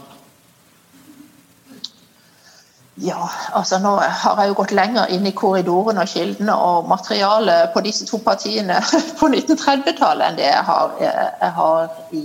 [3.01, 7.70] Ja, altså nå har jeg jo gått lenger inn i korridorene og kildene og materialet
[7.72, 8.76] på disse to partiene
[9.20, 12.24] på 1930-tallet enn det jeg har, jeg har i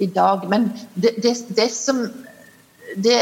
[0.00, 0.48] i dag.
[0.48, 2.12] Men det, det, det som
[2.96, 3.20] det,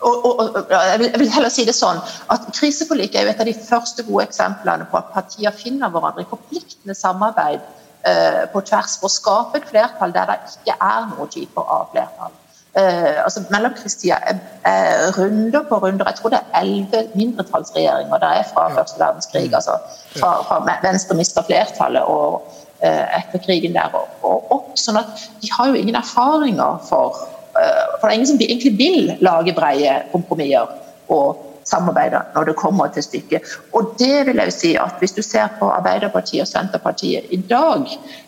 [0.00, 2.00] og, og, og, jeg vil heller si det sånn
[2.32, 6.24] at Kriseforliket er jo et av de første gode eksemplene på at partier finner hverandre
[6.24, 7.64] i forpliktende samarbeid
[8.06, 11.90] eh, på tvers for å skape et flertall der det ikke er noen typer av
[11.94, 12.39] flertall.
[12.78, 16.04] Uh, altså Mellomkrigstida er, er runder på runder.
[16.06, 19.54] Jeg tror det er elleve mindretallsregjeringer der er fra første verdenskrig.
[19.54, 19.74] altså
[20.20, 22.46] fra, fra Venstre mister flertallet og
[22.84, 23.90] uh, etter krigen der
[24.22, 24.70] og opp.
[24.78, 27.18] sånn at de har jo ingen erfaringer for
[27.58, 30.70] uh, For det er ingen som egentlig vil lage breie kompromisser
[31.08, 33.54] og samarbeide når det kommer til stykket.
[33.72, 37.86] Og det vil jeg si at hvis du ser på Arbeiderpartiet og Senterpartiet i dag,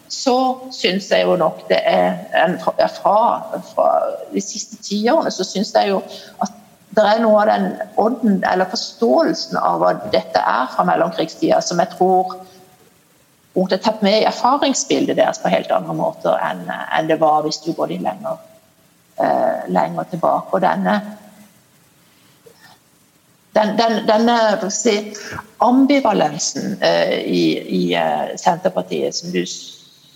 [0.09, 0.37] så
[0.73, 2.57] syns jeg jo nok det er
[3.01, 3.19] fra,
[3.75, 3.89] fra
[4.33, 6.03] de siste tiårene så syns jeg jo
[6.45, 6.59] at
[6.93, 11.81] det er noe av den ånden eller forståelsen av hva dette er fra mellomkrigstida, som
[11.81, 12.35] jeg tror
[13.57, 16.67] måtte tatt med i erfaringsbildet deres på helt andre måter enn,
[17.09, 18.37] det var hvis du går de lenger,
[19.21, 20.53] uh, lenger tilbake.
[20.53, 20.99] Og denne,
[23.53, 24.97] den, den, denne si,
[25.59, 27.45] ambivalensen eh, i,
[27.81, 29.45] i eh, Senterpartiet som du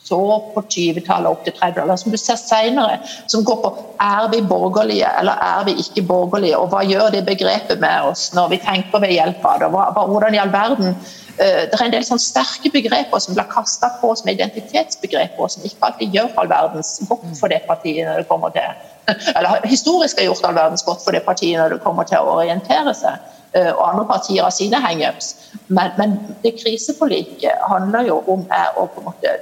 [0.06, 0.20] så
[0.54, 3.72] på 20-tallet opp til 30-tallet, som du ser senere, som går på
[4.02, 8.28] er vi borgerlige eller er vi ikke borgerlige, og hva gjør det begrepet med oss
[8.36, 10.94] når vi tenker ved hjelp av det, hvordan i all verden
[11.36, 15.90] det er en del sånn sterke begreper som blir kasta på som identitetsbegreper, som ikke
[15.90, 18.70] alltid gjør all verdens godt for det partiet når det kommer til
[19.36, 22.38] Eller historisk har gjort all verdens godt for det partiet når det kommer til å
[22.40, 23.20] orientere seg.
[23.52, 25.34] Eh, og andre partier har sine hangups.
[25.68, 29.36] Men, men det kriseforliket handler jo om å på en måte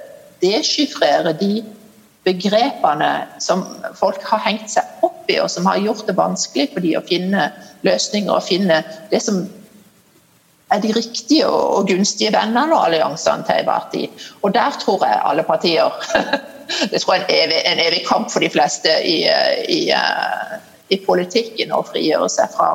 [0.45, 1.65] deschiffrere de
[2.25, 3.11] begrepene
[3.43, 3.65] som
[3.99, 7.05] folk har hengt seg opp i, og som har gjort det vanskelig for de å
[7.05, 7.51] finne
[7.85, 8.81] løsninger og finne
[9.11, 9.45] det som
[10.75, 14.27] er de riktige og gunstige vennene og alliansene til enhver tid.
[14.43, 15.93] Og der tror jeg alle partier
[16.91, 19.19] Det tror jeg er en evig, en evig kamp for de fleste i,
[19.69, 19.81] i,
[20.89, 22.71] i politikken å frigjøre seg fra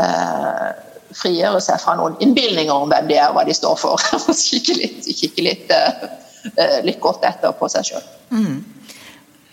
[0.00, 0.70] uh,
[1.14, 4.02] frigjøre seg fra noen innbilninger om hvem de er og hva de står for.
[4.48, 8.10] kikke litt, kikke litt, uh, litt godt etter på seg sjøl.
[8.34, 8.58] Mm.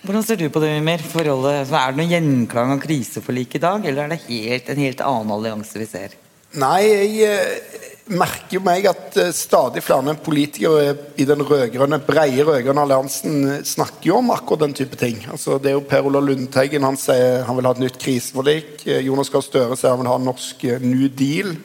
[0.03, 1.05] Hvordan ser du på det, Mimir?
[1.13, 5.03] Forholdet, er det noen gjenklang av kriseforliket i dag, eller er det helt, en helt
[5.05, 6.17] annen allianse vi ser?
[6.53, 6.81] Nei,
[7.17, 13.63] jeg merker jo meg at eh, stadig flere politikere i den rødgrønne, breie rød-grønne alliansen
[13.65, 15.23] snakker jo om akkurat den type ting.
[15.31, 18.83] Altså, det er jo Per Olav Lundteigen han sier han vil ha et nytt kriseforlik.
[18.85, 21.55] Eh, Jonas Gahr Støre sier han vil ha en norsk eh, New Deal.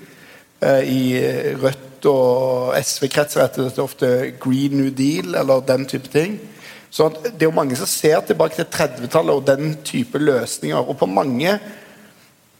[0.59, 1.03] I
[1.55, 4.09] Rødt og SV-kretser heter dette ofte
[4.43, 6.34] Green New Deal eller den type ting.
[6.91, 10.80] Så Det er jo mange som ser tilbake til 30-tallet og den type løsninger.
[10.82, 11.53] Og på mange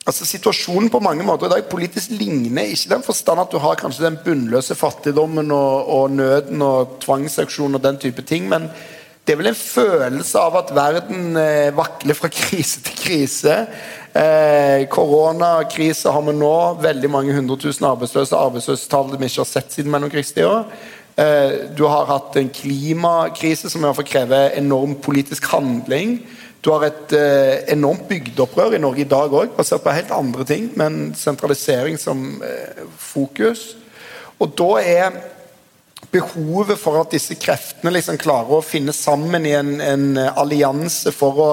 [0.09, 3.77] Altså Situasjonen på mange måter i dag politisk ligner ikke den forstand at du har
[3.77, 8.71] kanskje den bunnløse fattigdommen og, og nøden og tvangsauksjon og den type ting, men
[9.29, 13.57] det er vel en følelse av at verden eh, vakler fra krise til krise.
[14.17, 16.55] Eh, koronakrise har vi nå.
[16.81, 18.33] Veldig mange hundre tusen arbeidsløse.
[18.33, 20.63] Arbeidsløshetstall vi ikke har sett siden mellomkrigstida.
[21.21, 26.23] Eh, du har hatt en klimakrise som i hvert fall krever enorm politisk handling.
[26.65, 30.47] Du har et eh, enormt bygdeopprør i Norge i dag òg, basert på helt andre
[30.49, 33.77] ting, men sentralisering som eh, fokus.
[34.43, 35.21] Og da er
[36.11, 41.43] behovet for at disse kreftene liksom klarer å finne sammen i en, en allianse for
[41.43, 41.51] å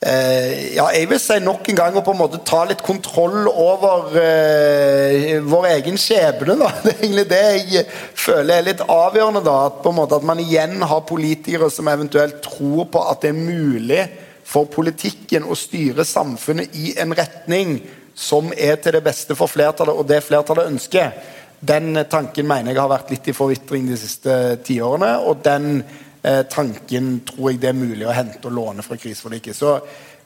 [0.00, 3.50] Eh, ja, jeg vil si nok en gang å på en måte ta litt kontroll
[3.50, 6.56] over eh, vår egen skjebne.
[6.56, 6.70] da.
[6.84, 7.42] Det er egentlig det
[7.74, 7.84] jeg
[8.16, 9.44] føler er litt avgjørende.
[9.44, 13.20] da, At, på en måte at man igjen har politikere som eventuelt tror på at
[13.26, 14.06] det er mulig
[14.50, 17.76] for politikken å styre samfunnet i en retning
[18.16, 21.12] som er til det beste for flertallet, og det flertallet ønsker.
[21.60, 25.18] Den tanken mener jeg har vært litt i forvitring de siste tiårene.
[25.28, 25.84] og den
[26.22, 29.56] eh, tanken tror jeg det er mulig å hente og låne fra kriseforliket.
[29.56, 29.76] Så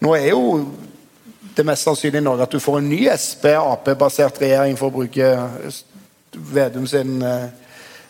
[0.05, 0.45] nå er jo
[1.55, 5.34] det mest sannsynlig i Norge at du får en ny Sp-Ap-basert regjering, for å bruke
[6.34, 7.47] Vedum sin, eh,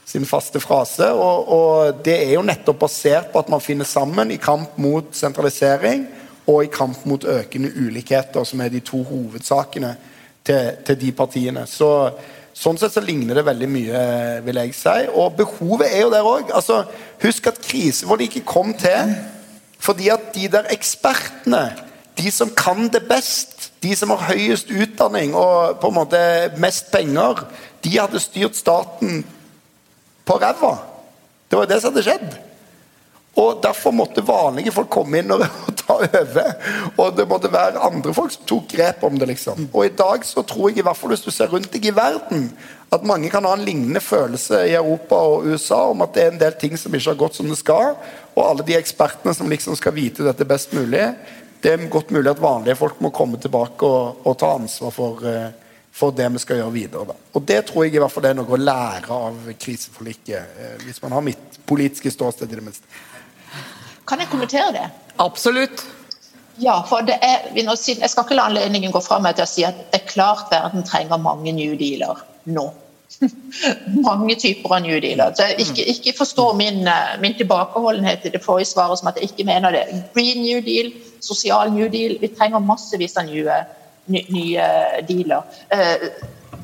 [0.05, 1.11] sin faste frase.
[1.13, 5.13] Og, og, det er jo nettopp basert på at man finner sammen i kamp mot
[5.13, 6.07] sentralisering
[6.49, 9.95] og i kamp mot økende ulikheter, som er de to hovedsakene
[10.45, 11.67] til, til de partiene.
[11.69, 11.91] Så
[12.55, 14.01] Sånn sett så ligner det veldig mye,
[14.47, 14.99] vil jeg si.
[15.11, 16.53] Og behovet er jo der òg.
[16.55, 16.85] Altså,
[17.25, 19.17] husk at kriseforliket kom til
[19.85, 21.75] fordi at de der ekspertene,
[22.17, 26.21] de som kan det best, de som har høyest utdanning og på en måte
[26.63, 27.43] mest penger,
[27.85, 29.21] de hadde styrt staten
[30.25, 30.73] på ræva.
[31.45, 32.39] Det var jo det som hadde skjedd.
[33.43, 35.45] Og Derfor måtte vanlige folk komme inn og,
[35.85, 36.55] ta over.
[36.97, 39.29] Og det måtte være andre folk som tok grep om det.
[39.33, 39.69] liksom.
[39.73, 41.95] Og i dag så tror jeg, i hvert fall hvis du ser rundt deg i
[41.95, 42.51] verden,
[42.95, 46.33] at mange kan ha en lignende følelse i Europa og USA om at det er
[46.33, 47.97] en del ting som ikke har gått som det skal.
[48.35, 51.09] Og alle de ekspertene som liksom skal vite dette best mulig.
[51.65, 55.25] Det er godt mulig at vanlige folk må komme tilbake og, og ta ansvar for,
[55.27, 55.49] eh,
[55.91, 57.07] for, det vi skal gjøre videre.
[57.09, 57.17] Da.
[57.35, 60.59] Og det tror jeg i hvert fall det er noe å lære av kriseforliket.
[60.61, 62.85] Eh, hvis man har mitt politiske ståsted i det minste.
[64.05, 64.85] Kan jeg kommentere det?
[65.17, 65.85] Absolutt.
[66.57, 69.65] Ja, for det er, Jeg skal ikke la anledningen gå fra meg til å si
[69.67, 72.71] at det er klart verden trenger mange new dealer nå.
[74.09, 75.35] mange typer av new dealer.
[75.35, 79.31] Så ikke, ikke forstå min, eh, min, tilbakeholdenhet i det forrige svaret som at jeg
[79.31, 79.85] ikke mener det.
[80.15, 82.17] Green new deal, sosial new deal.
[82.21, 83.61] Vi trenger massevis av nye,
[84.07, 84.71] nye
[85.09, 85.43] dealer.
[85.75, 86.09] Eh,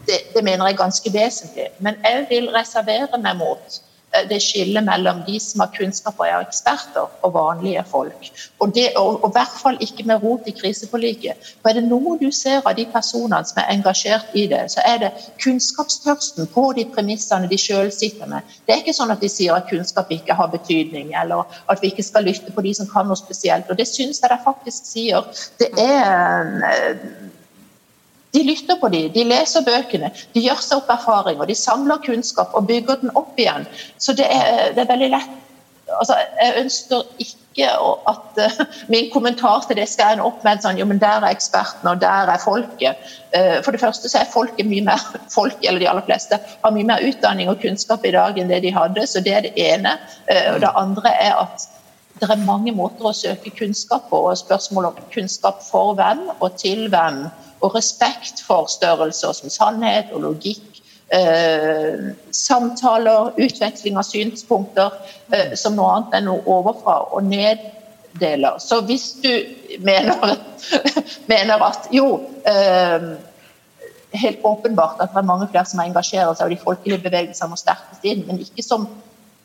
[0.07, 1.71] det, det mener jeg er ganske vesentlig.
[1.79, 3.81] Men jeg vil reservere meg mot
[4.29, 8.31] det skillet mellom de som har kunnskap og er eksperter, og vanlige folk.
[8.59, 11.53] Og, det, og, og i hvert fall ikke med rot i kriseforliket.
[11.63, 14.83] For er det noe du ser av de personene som er engasjert i det, så
[14.87, 15.13] er det
[15.45, 18.47] kunnskapstørsten på de premissene de selv sitter med.
[18.67, 21.93] Det er ikke sånn at de sier at kunnskap ikke har betydning, eller at vi
[21.93, 23.71] ikke skal lytte på de som kan noe spesielt.
[23.71, 25.45] Og det syns jeg de faktisk sier.
[25.61, 26.99] Det er
[28.35, 32.55] De lytter på dem, de leser bøkene, de gjør seg opp erfaringer, de samler kunnskap
[32.55, 33.67] og bygger den opp igjen.
[33.99, 35.39] Så det er, det er veldig lett
[35.99, 37.67] altså, Jeg ønsker ikke
[38.09, 41.25] at uh, min kommentar til det skal ende opp med en sånn jo, men der
[41.25, 43.11] er ekspertene, og der er folket.
[43.35, 45.03] Uh, for det første så er folket mye mer
[45.33, 48.63] folk, eller de aller fleste har mye mer utdanning og kunnskap i dag enn det
[48.65, 49.97] de hadde, så det er det ene.
[50.31, 51.69] Uh, og det andre er at
[52.21, 56.51] det er mange måter å søke kunnskap på, og spørsmål om kunnskap for hvem og
[56.61, 57.23] til hvem
[57.61, 60.67] og respekt for størrelser som sannhet og logikk.
[61.11, 64.95] Eh, samtaler, utveksling av synspunkter
[65.35, 68.61] eh, som noe annet enn noe overfra og neddeler.
[68.63, 69.33] Så hvis du
[69.83, 70.37] mener,
[71.33, 72.13] mener at jo
[72.45, 73.11] eh,
[74.11, 77.59] Helt åpenbart at det er mange flere som engasjerer seg, og de folkelige bevegelsene må
[77.61, 78.89] sterkest inn, men ikke som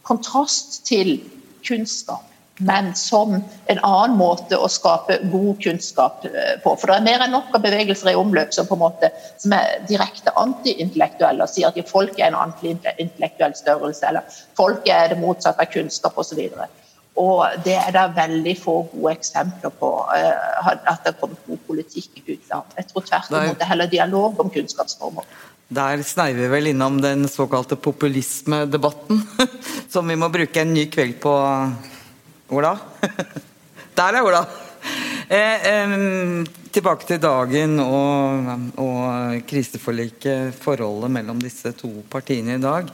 [0.01, 1.19] kontrast til
[1.61, 2.25] kunnskap
[2.57, 3.35] men som
[3.65, 6.75] en annen måte å skape god kunnskap eh, på.
[6.79, 9.55] For det er mer enn nok av bevegelser i omløp som, på en måte, som
[9.57, 15.19] er direkte antiintellektuelle og sier at folk er en antiintellektuell størrelse, eller folk er det
[15.19, 16.39] motsatte av kunnskap osv.
[17.15, 21.61] Og det er det veldig få gode eksempler på uh, at det har kommet god
[21.67, 22.65] politikk ut av.
[22.75, 25.27] Jeg tror tvert imot det er heller dialog om kunnskapsformer.
[25.75, 29.23] Der sneier vi vel innom den såkalte populismedebatten,
[29.93, 31.35] som vi må bruke en ny kveld på
[32.53, 32.75] Ola?
[33.97, 34.43] Der er Ola!
[35.25, 35.93] Eh, eh,
[36.69, 42.91] tilbake til dagen og, og, kriseforliket, forholdet mellom disse to partiene i dag.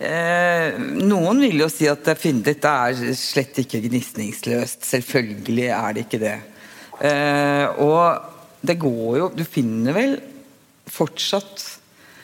[0.00, 4.82] Eh, noen vil jo si at dette er slett ikke gnisningsløst.
[4.88, 6.36] Selvfølgelig er det ikke det.
[7.06, 8.26] Eh, og
[8.60, 10.18] det går jo Du finner vel
[10.90, 11.62] fortsatt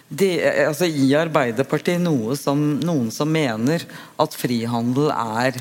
[0.08, 0.26] de,
[0.66, 3.82] altså I Arbeiderpartiet noe som, noen som mener
[4.20, 5.56] at frihandel er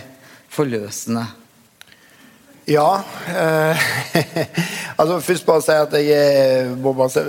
[0.55, 1.25] forløsende?
[2.67, 3.01] Ja.
[3.29, 3.77] Eh,
[4.99, 7.19] altså Først bare si at jeg må bare si,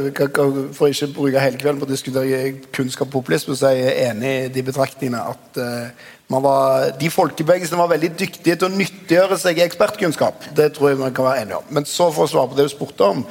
[0.73, 4.33] For ikke bruke hele kvelden på å diskutere kunnskap og populisme, så er jeg enig
[4.47, 6.07] i de betraktningene at uh,
[6.43, 10.49] var, de folkebevegelsene var veldig dyktige til å nyttiggjøre seg ekspertkunnskap.
[10.57, 11.69] Det tror jeg man kan være enig om.
[11.71, 13.23] Men så for å svare på det du spurte om,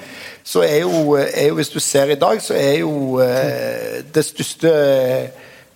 [0.46, 4.24] så er jo, er jo hvis du ser i dag, så er jo eh, det
[4.30, 4.72] største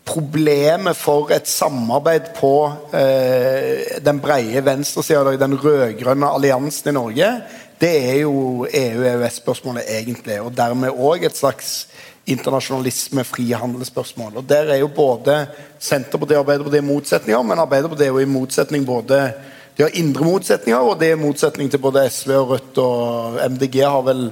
[0.09, 2.53] problemet for et samarbeid på
[2.97, 7.31] eh, den brede venstresida, den rød-grønne alliansen i Norge,
[7.79, 10.41] det er jo EU-EØS-spørsmålet egentlig.
[10.41, 11.87] Og dermed òg et slags
[12.29, 14.41] internasjonalisme, frihandelsspørsmål.
[14.41, 15.47] Og Der er jo både
[15.79, 19.33] Senterpartiet og Arbeiderpartiet motsetninger, men Arbeiderpartiet er jo i motsetning både
[19.77, 23.77] De har indre motsetninger, og det er motsetning til både SV og Rødt og MDG
[23.79, 24.31] har vel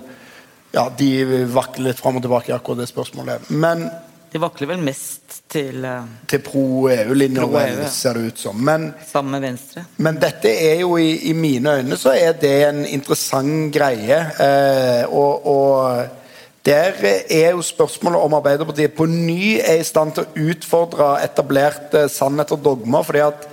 [0.73, 3.47] ja, De vakler litt fram og tilbake i akkurat det spørsmålet.
[3.49, 3.87] Men
[4.31, 8.59] de vakler vel mest til uh, Til pro-EU-linja, pro e ser det ut som.
[8.59, 9.85] Men, sammen med Venstre.
[10.03, 14.19] Men dette er jo i, i, mine øyne så er det en interessant greie.
[14.43, 20.25] Eh, og, og der er jo spørsmålet om Arbeiderpartiet på ny er i stand til
[20.25, 23.07] å utfordre etablerte sannheter og dogmer.
[23.07, 23.47] fordi at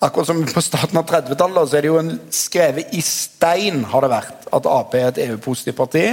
[0.00, 4.00] Akkurat som på starten av 30-tallet så er det jo en skrevet i stein har
[4.00, 6.04] det vært at Ap er et EU-positivt parti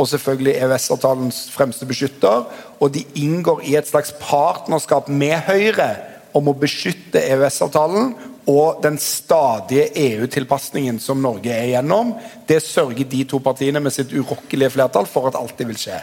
[0.00, 2.48] og selvfølgelig EØS-avtalens fremste beskytter.
[2.80, 5.90] Og de inngår i et slags partnerskap med Høyre
[6.36, 8.14] om å beskytte EØS-avtalen
[8.50, 12.14] og den stadige EU-tilpasningen som Norge er igjennom.
[12.48, 16.00] Det sørger de to partiene med sitt urokkelige flertall for at alltid vil skje.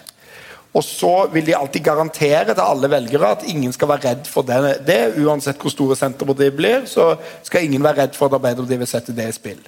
[0.78, 4.46] Og så vil de alltid garantere til alle velgere at ingen skal være redd for
[4.46, 4.84] det.
[4.86, 8.92] det uansett hvor store Senterpartiet blir, så skal ingen være redd for at Arbeiderpartiet vil
[8.92, 9.64] sette det i spill.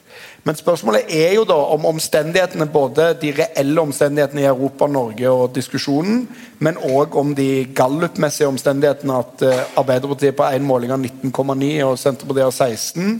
[0.47, 5.51] Men spørsmålet er jo da om omstendighetene, både de reelle omstendighetene i Europa, Norge og
[5.55, 6.23] diskusjonen,
[6.63, 11.99] men òg om de gallupmessige omstendighetene at uh, Arbeiderpartiet på én måling har 19,9 og
[11.99, 13.19] Senterpartiet har 16,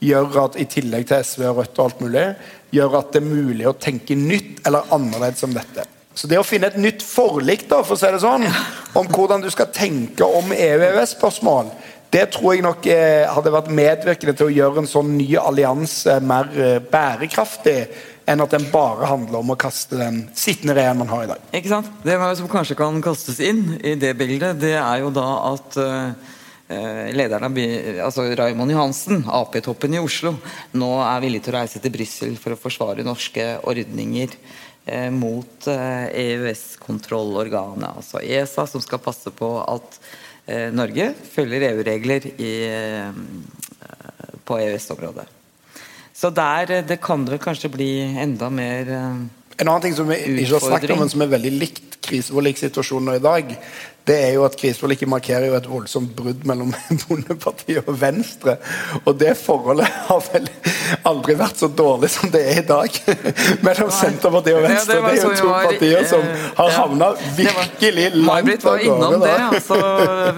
[0.00, 2.26] gjør at i tillegg til SV og Rødt og alt mulig,
[2.72, 5.84] gjør at det er mulig å tenke nytt eller annerledes om dette.
[6.14, 8.46] Så det å finne et nytt forlik da, for å si det sånn,
[8.98, 11.70] om hvordan du skal tenke om EU-EØS-spørsmål,
[12.10, 16.16] det tror jeg nok eh, hadde vært medvirkende til å gjøre en sånn ny allianse
[16.26, 17.76] mer eh, bærekraftig
[18.30, 21.46] enn at den bare handler om å kaste den sittende regjeringen man har i dag.
[21.54, 21.90] Ikke sant?
[22.04, 26.36] Det som kanskje kan kastes inn i det bildet, det er jo da at uh,
[27.16, 27.58] lederen av
[28.06, 30.36] altså Raymond Johansen, Ap-toppen i Oslo,
[30.78, 34.38] nå er villig til å reise til Brussel for å forsvare norske ordninger
[34.84, 40.06] Eh, mot eh, EØS-kontrollorganet, altså ESA, som skal passe på at eh,
[40.74, 42.26] Norge følger EU-regler
[44.44, 45.26] på EØS-området.
[46.12, 47.90] Så der det kan det vel kanskje bli
[48.20, 48.90] enda mer
[49.60, 53.18] En annen ting som vi ikke har snakket om, men som er veldig likt kriseforlikssituasjonen
[53.18, 53.50] i dag,
[54.08, 58.56] det er jo at kriseforliket markerer jo et voldsomt brudd mellom Bondepartiet og Venstre.
[59.04, 60.48] Og det forholdet har vel
[61.10, 62.98] aldri vært så dårlig som det er i dag.
[63.66, 64.96] mellom Senterpartiet og Venstre.
[64.96, 66.26] Ja, det, det, er jo to var, partier som
[66.62, 68.66] har ja, havna virkelig langt av gårde.
[68.66, 69.80] var innom det, altså,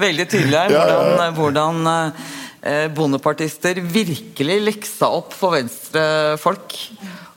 [0.03, 0.77] veldig tydelig her.
[0.77, 6.81] Hvordan, hvordan eh, bondepartister virkelig leksa opp for venstrefolk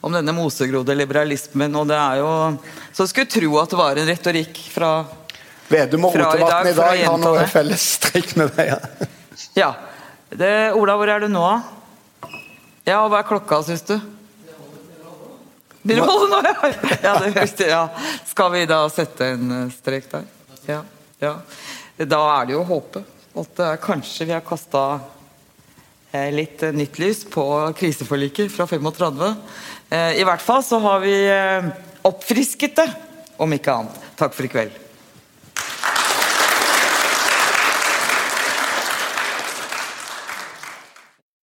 [0.07, 1.75] om denne mosegrodde liberalismen.
[1.77, 2.31] og det er jo
[2.95, 4.91] Så skulle tro at det var en retorikk fra
[5.69, 8.67] Vedum og Rotevatn i dag, i dag har noe fellestrekk med det.
[8.71, 8.79] Ja.
[9.59, 9.71] ja.
[10.31, 11.47] Det, Ola, hvor er du nå?
[12.87, 13.97] Ja, hva er klokka, syns du?
[15.87, 16.39] Vil du holde nå?
[17.03, 17.83] Ja, det ja.
[18.27, 20.25] Skal vi da sette en eh, strek der?
[20.67, 20.81] Ja.
[21.23, 21.35] ja.
[21.99, 23.03] Da er det jo å håpe
[23.37, 27.45] at uh, kanskje vi har kasta uh, litt nytt lys på
[27.79, 29.35] kriseforliket fra 35.
[29.91, 31.15] I hvert fall så har vi
[32.07, 32.89] oppfrisket det,
[33.39, 34.03] om ikke annet.
[34.19, 34.86] Takk for i kveld.